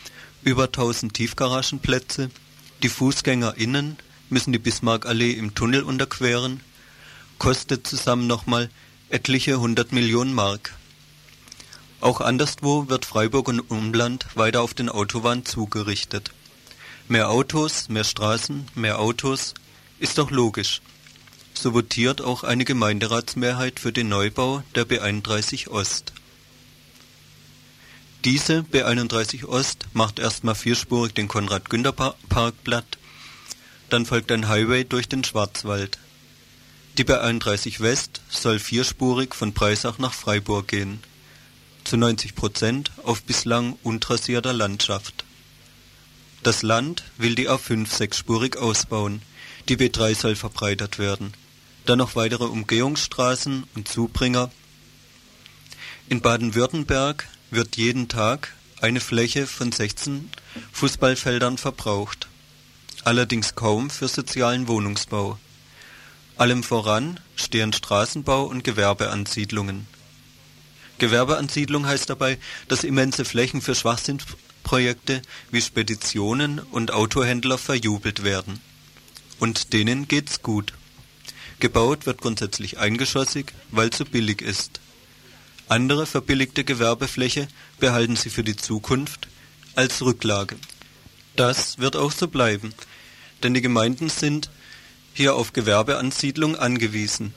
[0.43, 2.31] über 1000 Tiefgaragenplätze.
[2.83, 3.95] Die FußgängerInnen
[4.29, 6.59] müssen die Bismarckallee im Tunnel unterqueren.
[7.37, 8.69] Kostet zusammen nochmal
[9.07, 10.75] etliche hundert Millionen Mark.
[12.01, 16.31] Auch anderswo wird Freiburg und Umland weiter auf den Autobahn zugerichtet.
[17.07, 19.53] Mehr Autos, mehr Straßen, mehr Autos
[19.97, 20.81] ist doch logisch.
[21.57, 26.13] So votiert auch eine Gemeinderatsmehrheit für den Neubau der B31 Ost.
[28.25, 32.97] Diese B31 Ost macht erstmal vierspurig den Konrad-Günther-Park platt,
[33.89, 35.99] dann folgt ein Highway durch den Schwarzwald.
[36.97, 41.01] Die B31 West soll vierspurig von Breisach nach Freiburg gehen,
[41.83, 45.23] zu 90 Prozent auf bislang untrassierter Landschaft.
[46.41, 49.21] Das Land will die A5 sechsspurig ausbauen,
[49.69, 51.33] die B3 soll verbreitert werden,
[51.89, 54.51] dann noch weitere Umgehungsstraßen und Zubringer.
[56.09, 60.29] In Baden-Württemberg wird jeden Tag eine Fläche von 16
[60.71, 62.27] Fußballfeldern verbraucht,
[63.03, 65.39] allerdings kaum für sozialen Wohnungsbau.
[66.37, 69.87] Allem voran stehen Straßenbau und Gewerbeansiedlungen.
[70.97, 75.21] Gewerbeansiedlung heißt dabei, dass immense Flächen für Schwachsinnprojekte
[75.51, 78.61] wie Speditionen und Autohändler verjubelt werden.
[79.39, 80.73] Und denen geht's gut.
[81.59, 84.79] Gebaut wird grundsätzlich eingeschossig, weil zu billig ist.
[85.67, 87.47] Andere verbilligte Gewerbefläche
[87.79, 89.27] behalten sie für die Zukunft
[89.73, 90.57] als Rücklage.
[91.35, 92.73] Das wird auch so bleiben,
[93.43, 94.49] denn die Gemeinden sind
[95.13, 97.33] hier auf Gewerbeansiedlung angewiesen,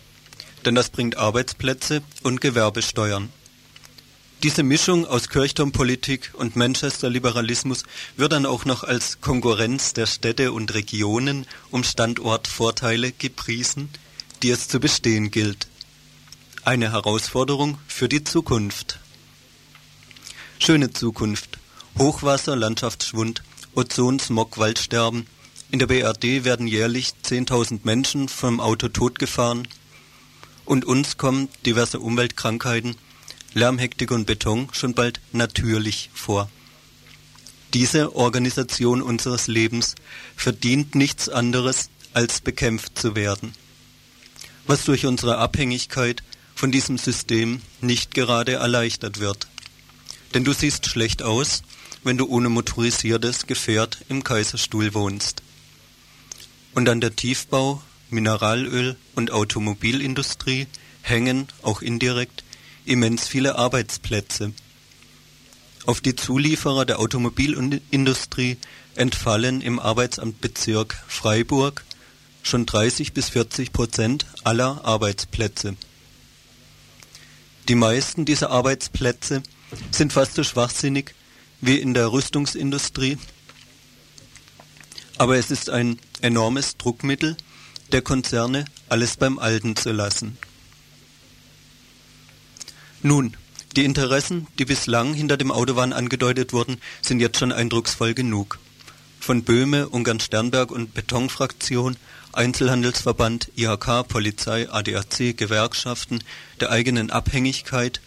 [0.65, 3.31] denn das bringt Arbeitsplätze und Gewerbesteuern.
[4.45, 7.83] Diese Mischung aus Kirchturmpolitik und Manchester-Liberalismus
[8.17, 13.89] wird dann auch noch als Konkurrenz der Städte und Regionen um Standortvorteile gepriesen,
[14.43, 15.69] die es zu bestehen gilt.
[16.65, 18.99] Eine Herausforderung für die Zukunft.
[20.59, 21.59] Schöne Zukunft.
[21.99, 23.43] Hochwasser, Landschaftsschwund,
[23.75, 25.27] Ozon, Smog, Waldsterben.
[25.71, 29.67] In der BRD werden jährlich 10.000 Menschen vom Auto totgefahren.
[30.65, 32.97] Und uns kommen diverse Umweltkrankheiten,
[33.55, 36.51] Lärmhektik und Beton schon bald natürlich vor.
[37.75, 39.95] Diese Organisation unseres Lebens
[40.37, 43.55] verdient nichts anderes, als bekämpft zu werden.
[44.69, 46.23] Was durch unsere Abhängigkeit
[46.55, 49.49] von diesem System nicht gerade erleichtert wird.
[50.35, 51.63] Denn du siehst schlecht aus,
[52.05, 55.43] wenn du ohne motorisiertes Gefährt im Kaiserstuhl wohnst.
[56.75, 60.67] Und an der Tiefbau, Mineralöl und Automobilindustrie
[61.01, 62.45] hängen, auch indirekt,
[62.85, 64.53] immens viele Arbeitsplätze.
[65.87, 68.59] Auf die Zulieferer der Automobilindustrie
[68.97, 71.85] entfallen im Arbeitsamtbezirk Freiburg
[72.49, 75.77] schon 30 bis 40 Prozent aller Arbeitsplätze.
[77.69, 79.43] Die meisten dieser Arbeitsplätze
[79.91, 81.15] sind fast so schwachsinnig
[81.61, 83.19] wie in der Rüstungsindustrie,
[85.19, 87.37] aber es ist ein enormes Druckmittel
[87.93, 90.39] der Konzerne, alles beim Alten zu lassen.
[93.03, 93.37] Nun,
[93.77, 98.59] die Interessen, die bislang hinter dem Autobahn angedeutet wurden, sind jetzt schon eindrucksvoll genug.
[99.21, 101.97] Von Böhme, Ungarn Sternberg und Betonfraktion,
[102.33, 106.23] Einzelhandelsverband, IHK, Polizei, ADAC, Gewerkschaften,
[106.61, 108.01] der eigenen Abhängigkeit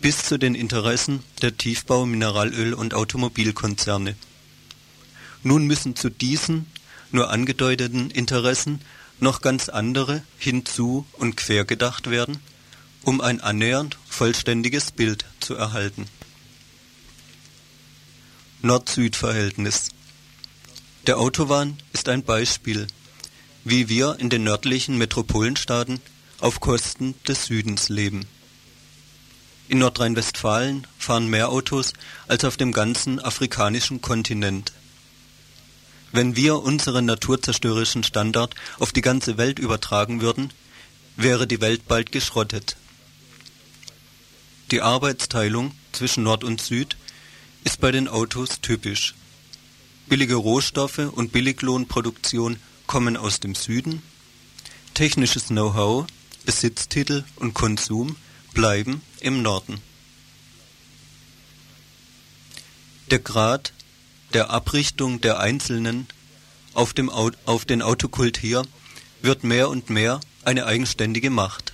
[0.00, 4.16] bis zu den Interessen der Tiefbau-, Mineralöl- und Automobilkonzerne.
[5.42, 6.66] Nun müssen zu diesen
[7.10, 8.80] nur angedeuteten Interessen
[9.18, 12.38] noch ganz andere hinzu und quer gedacht werden,
[13.02, 16.06] um ein annähernd vollständiges Bild zu erhalten.
[18.62, 19.90] Nord-Süd-Verhältnis
[21.06, 22.86] Der Autobahn ist ein Beispiel,
[23.64, 26.00] wie wir in den nördlichen Metropolenstaaten
[26.40, 28.26] auf Kosten des Südens leben.
[29.68, 31.94] In Nordrhein-Westfalen fahren mehr Autos
[32.28, 34.72] als auf dem ganzen afrikanischen Kontinent.
[36.12, 40.52] Wenn wir unseren naturzerstörerischen Standard auf die ganze Welt übertragen würden,
[41.16, 42.76] wäre die Welt bald geschrottet.
[44.70, 46.96] Die Arbeitsteilung zwischen Nord und Süd
[47.64, 49.14] ist bei den Autos typisch.
[50.06, 54.02] Billige Rohstoffe und Billiglohnproduktion kommen aus dem Süden,
[54.94, 56.06] technisches Know-how,
[56.44, 58.16] Besitztitel und Konsum
[58.52, 59.80] bleiben im Norden.
[63.10, 63.72] Der Grad
[64.32, 66.06] der Abrichtung der Einzelnen
[66.74, 68.62] auf, dem, Au- auf den Autokult hier
[69.22, 71.72] wird mehr und mehr eine eigenständige Macht.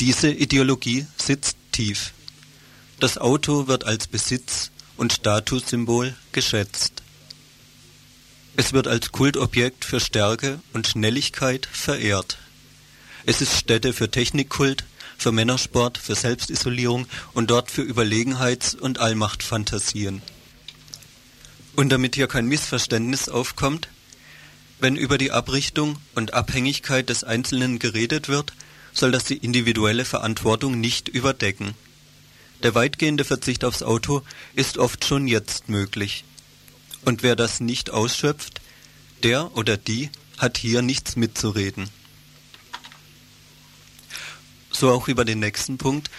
[0.00, 2.12] Diese Ideologie sitzt tief.
[3.00, 7.01] Das Auto wird als Besitz und Statussymbol geschätzt.
[8.54, 12.36] Es wird als Kultobjekt für Stärke und Schnelligkeit verehrt.
[13.24, 14.84] Es ist Stätte für Technikkult,
[15.16, 20.20] für Männersport, für Selbstisolierung und dort für Überlegenheits- und Allmachtfantasien.
[21.76, 23.88] Und damit hier kein Missverständnis aufkommt,
[24.80, 28.52] wenn über die Abrichtung und Abhängigkeit des Einzelnen geredet wird,
[28.92, 31.74] soll das die individuelle Verantwortung nicht überdecken.
[32.62, 34.22] Der weitgehende Verzicht aufs Auto
[34.54, 36.24] ist oft schon jetzt möglich.
[37.04, 38.60] Und wer das nicht ausschöpft,
[39.22, 41.88] der oder die hat hier nichts mitzureden.
[44.70, 46.10] So auch über den nächsten Punkt.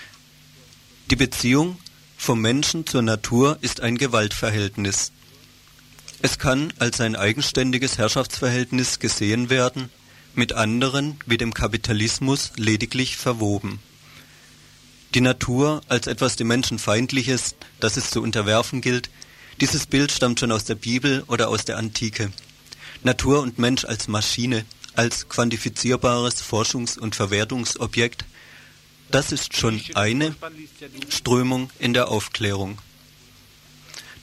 [1.10, 1.78] Die Beziehung
[2.18, 5.12] vom Menschen zur Natur ist ein Gewaltverhältnis.
[6.22, 9.90] Es kann als ein eigenständiges Herrschaftsverhältnis gesehen werden,
[10.36, 13.80] mit anderen wie dem Kapitalismus lediglich verwoben.
[15.14, 19.10] Die Natur als etwas dem Menschen Feindliches, das es zu unterwerfen gilt,
[19.62, 22.32] dieses Bild stammt schon aus der Bibel oder aus der Antike.
[23.04, 28.26] Natur und Mensch als Maschine, als quantifizierbares Forschungs- und Verwertungsobjekt,
[29.12, 30.36] das ist schon eine
[31.10, 32.80] Strömung in der Aufklärung.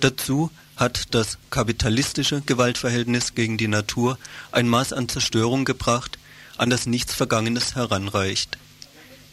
[0.01, 4.19] Dazu hat das kapitalistische Gewaltverhältnis gegen die Natur
[4.51, 6.19] ein Maß an Zerstörung gebracht,
[6.57, 8.59] an das nichts Vergangenes heranreicht.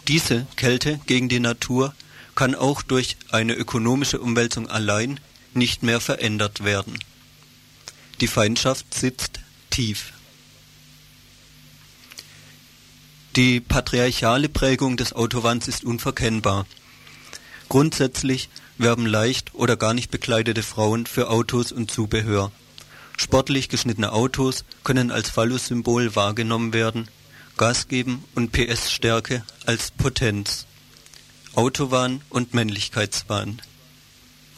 [0.07, 1.93] Diese Kälte gegen die Natur
[2.35, 5.19] kann auch durch eine ökonomische Umwälzung allein
[5.57, 6.97] nicht mehr verändert werden.
[8.21, 9.39] Die Feindschaft sitzt
[9.69, 10.13] tief.
[13.35, 16.65] Die patriarchale Prägung des Autowahns ist unverkennbar.
[17.69, 22.51] Grundsätzlich werben leicht oder gar nicht bekleidete Frauen für Autos und Zubehör.
[23.17, 27.09] Sportlich geschnittene Autos können als Phallus-Symbol wahrgenommen werden,
[27.57, 30.65] Gas geben und PS-Stärke als Potenz.
[31.55, 33.61] Autowahn und Männlichkeitswahn.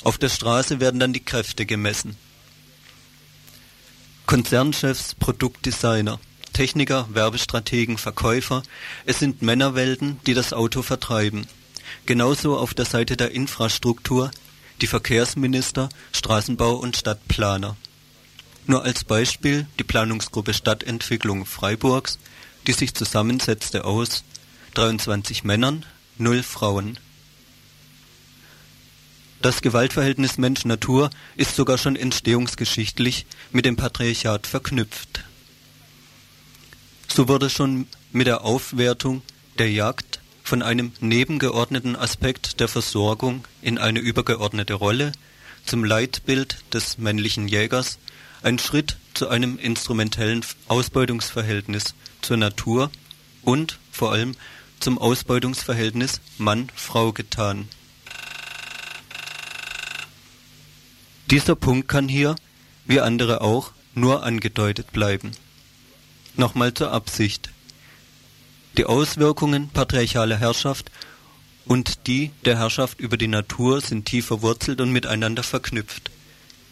[0.04, 2.16] Auf der Straße werden dann die Kräfte gemessen.
[4.26, 6.20] Konzernchefs, Produktdesigner,
[6.54, 8.64] Techniker, Werbestrategen, Verkäufer,
[9.06, 11.48] es sind Männerwelten, die das Auto vertreiben.
[12.06, 14.32] Genauso auf der Seite der Infrastruktur
[14.82, 17.76] die Verkehrsminister, Straßenbau und Stadtplaner.
[18.66, 22.20] Nur als Beispiel die Planungsgruppe Stadtentwicklung Freiburgs,
[22.68, 24.24] die sich zusammensetzte aus
[24.76, 25.86] 23 Männern,
[26.18, 27.00] 0 Frauen.
[29.42, 35.24] Das Gewaltverhältnis Mensch-Natur ist sogar schon entstehungsgeschichtlich mit dem Patriarchat verknüpft.
[37.08, 39.22] So wurde schon mit der Aufwertung
[39.58, 45.14] der Jagd von einem nebengeordneten Aspekt der Versorgung in eine übergeordnete Rolle
[45.66, 47.98] zum Leitbild des männlichen Jägers
[48.44, 52.92] ein Schritt zu einem instrumentellen Ausbeutungsverhältnis zur Natur
[53.44, 54.36] und vor allem
[54.82, 57.70] zum Ausbeutungsverhältnis Mann-Frau getan.
[61.32, 62.36] Dieser Punkt kann hier,
[62.86, 65.32] wie andere auch, nur angedeutet bleiben.
[66.36, 67.52] Nochmal zur Absicht.
[68.78, 70.90] Die Auswirkungen patriarchaler Herrschaft
[71.66, 76.10] und die der Herrschaft über die Natur sind tief verwurzelt und miteinander verknüpft.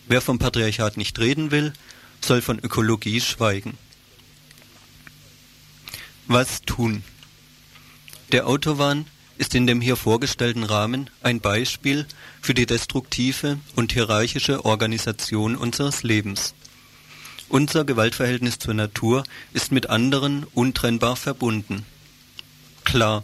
[0.07, 1.73] Wer vom Patriarchat nicht reden will,
[2.19, 3.77] soll von Ökologie schweigen.
[6.25, 7.03] Was tun?
[8.31, 9.05] Der Autowahn
[9.37, 12.05] ist in dem hier vorgestellten Rahmen ein Beispiel
[12.41, 16.53] für die destruktive und hierarchische Organisation unseres Lebens.
[17.49, 19.23] Unser Gewaltverhältnis zur Natur
[19.53, 21.85] ist mit anderen untrennbar verbunden.
[22.83, 23.21] Klar,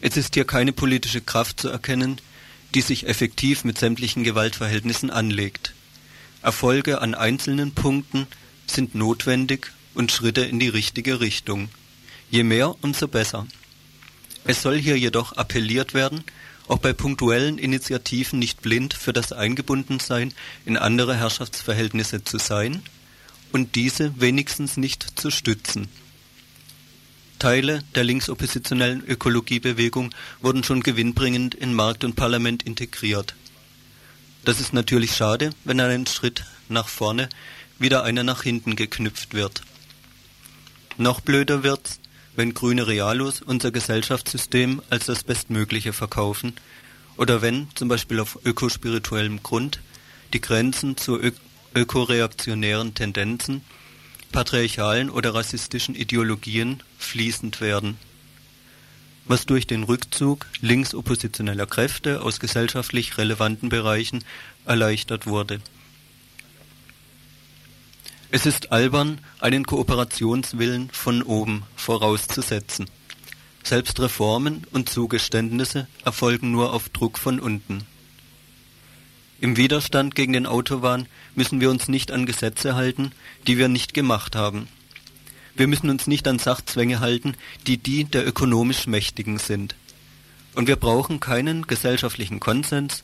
[0.00, 2.20] es ist hier keine politische Kraft zu erkennen,
[2.74, 5.72] die sich effektiv mit sämtlichen Gewaltverhältnissen anlegt.
[6.42, 8.26] Erfolge an einzelnen Punkten
[8.66, 11.70] sind notwendig und Schritte in die richtige Richtung.
[12.30, 13.46] Je mehr, umso besser.
[14.46, 16.22] Es soll hier jedoch appelliert werden,
[16.68, 20.32] auch bei punktuellen Initiativen nicht blind für das Eingebundensein
[20.64, 22.82] in andere Herrschaftsverhältnisse zu sein
[23.52, 25.88] und diese wenigstens nicht zu stützen.
[27.38, 33.34] Teile der linksoppositionellen Ökologiebewegung wurden schon gewinnbringend in Markt und Parlament integriert.
[34.44, 37.28] Das ist natürlich schade, wenn einen Schritt nach vorne
[37.78, 39.62] wieder einer nach hinten geknüpft wird.
[40.98, 42.00] Noch blöder wird's,
[42.36, 46.52] wenn grüne Realos unser Gesellschaftssystem als das Bestmögliche verkaufen
[47.16, 49.80] oder wenn, zum Beispiel auf ökospirituellem Grund,
[50.32, 51.34] die Grenzen zu ök
[51.74, 53.60] ökoreaktionären Tendenzen,
[54.32, 57.98] patriarchalen oder rassistischen Ideologien fließend werden.
[59.26, 64.24] was durch den Rückzug linksoppositioneller Kräfte aus gesellschaftlich relevanten Bereichen
[64.64, 65.60] erleichtert wurde.
[68.36, 72.84] Es ist albern, einen Kooperationswillen von oben vorauszusetzen.
[73.62, 77.86] Selbst Reformen und Zugeständnisse erfolgen nur auf Druck von unten.
[79.40, 83.12] Im Widerstand gegen den Autobahn müssen wir uns nicht an Gesetze halten,
[83.46, 84.68] die wir nicht gemacht haben.
[85.54, 89.76] Wir müssen uns nicht an Sachzwänge halten, die die der ökonomisch Mächtigen sind.
[90.54, 93.02] Und wir brauchen keinen gesellschaftlichen Konsens,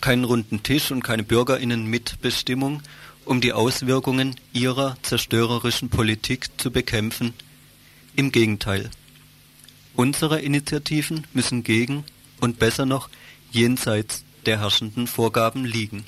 [0.00, 2.82] keinen runden Tisch und keine Bürgerinnen-Mitbestimmung,
[3.30, 7.32] um die Auswirkungen ihrer zerstörerischen Politik zu bekämpfen.
[8.16, 8.90] Im Gegenteil.
[9.94, 12.02] Unsere Initiativen müssen gegen
[12.40, 13.08] und besser noch
[13.52, 16.04] jenseits der herrschenden Vorgaben liegen.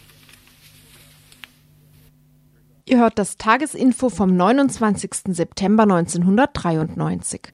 [2.86, 5.10] Ihr hört das Tagesinfo vom 29.
[5.28, 7.52] September 1993.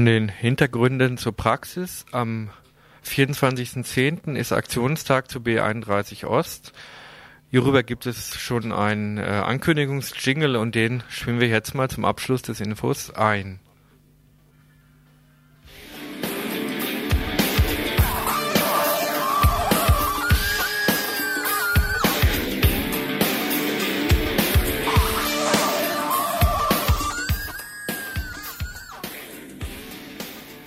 [0.00, 2.06] Von den Hintergründen zur Praxis.
[2.10, 2.48] Am
[3.04, 4.34] 24.10.
[4.34, 6.72] ist Aktionstag zu B31 Ost.
[7.50, 12.40] Hierüber gibt es schon einen äh, Ankündigungsjingle und den schwimmen wir jetzt mal zum Abschluss
[12.40, 13.60] des Infos ein.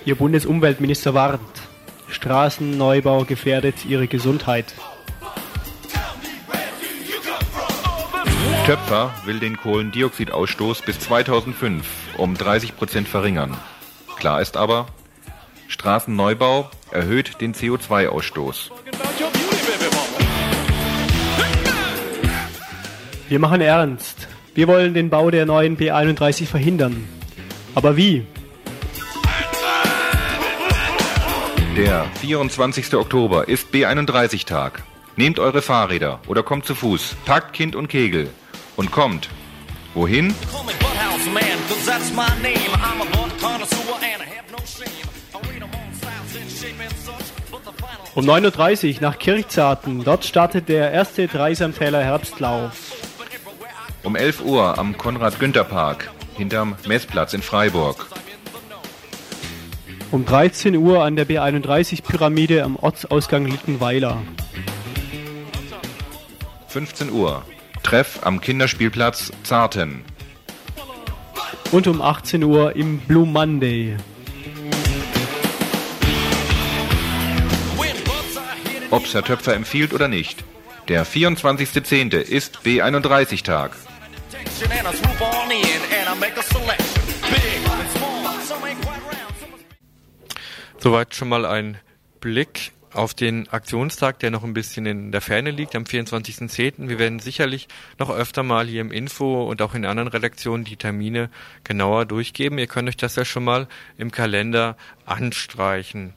[0.06, 1.40] Ihr Bundesumweltminister warnt.
[2.10, 4.66] Straßenneubau gefährdet ihre Gesundheit.
[8.66, 11.86] Töpfer will den Kohlendioxidausstoß bis 2005
[12.18, 13.56] um 30 Prozent verringern.
[14.16, 14.86] Klar ist aber,
[15.68, 18.70] Straßenneubau erhöht den CO2-Ausstoß.
[23.28, 24.28] Wir machen ernst.
[24.54, 27.08] Wir wollen den Bau der neuen B31 verhindern.
[27.74, 28.26] Aber wie?
[31.76, 32.94] Der 24.
[32.94, 34.84] Oktober ist B31-Tag.
[35.16, 38.30] Nehmt eure Fahrräder oder kommt zu Fuß, packt Kind und Kegel
[38.76, 39.28] und kommt.
[39.92, 40.32] Wohin?
[48.14, 50.04] Um 9.30 Uhr nach Kirchzarten.
[50.04, 52.92] Dort startet der erste Dreisamtäler Herbstlauf.
[54.04, 58.06] Um 11 Uhr am Konrad-Günther-Park hinterm Messplatz in Freiburg.
[60.14, 64.22] Um 13 Uhr an der B31-Pyramide am Ortsausgang Littenweiler.
[66.68, 67.44] 15 Uhr.
[67.82, 70.04] Treff am Kinderspielplatz Zarten.
[71.72, 73.96] Und um 18 Uhr im Blue Monday.
[78.92, 80.44] Ob's Herr Töpfer empfiehlt oder nicht.
[80.86, 82.14] Der 24.10.
[82.18, 83.72] ist B31-Tag.
[90.84, 91.78] Soweit schon mal ein
[92.20, 96.90] Blick auf den Aktionstag, der noch ein bisschen in der Ferne liegt, am 24.10.
[96.90, 97.68] Wir werden sicherlich
[97.98, 101.30] noch öfter mal hier im Info und auch in anderen Redaktionen die Termine
[101.64, 102.58] genauer durchgeben.
[102.58, 103.66] Ihr könnt euch das ja schon mal
[103.96, 104.76] im Kalender
[105.06, 106.12] anstreichen.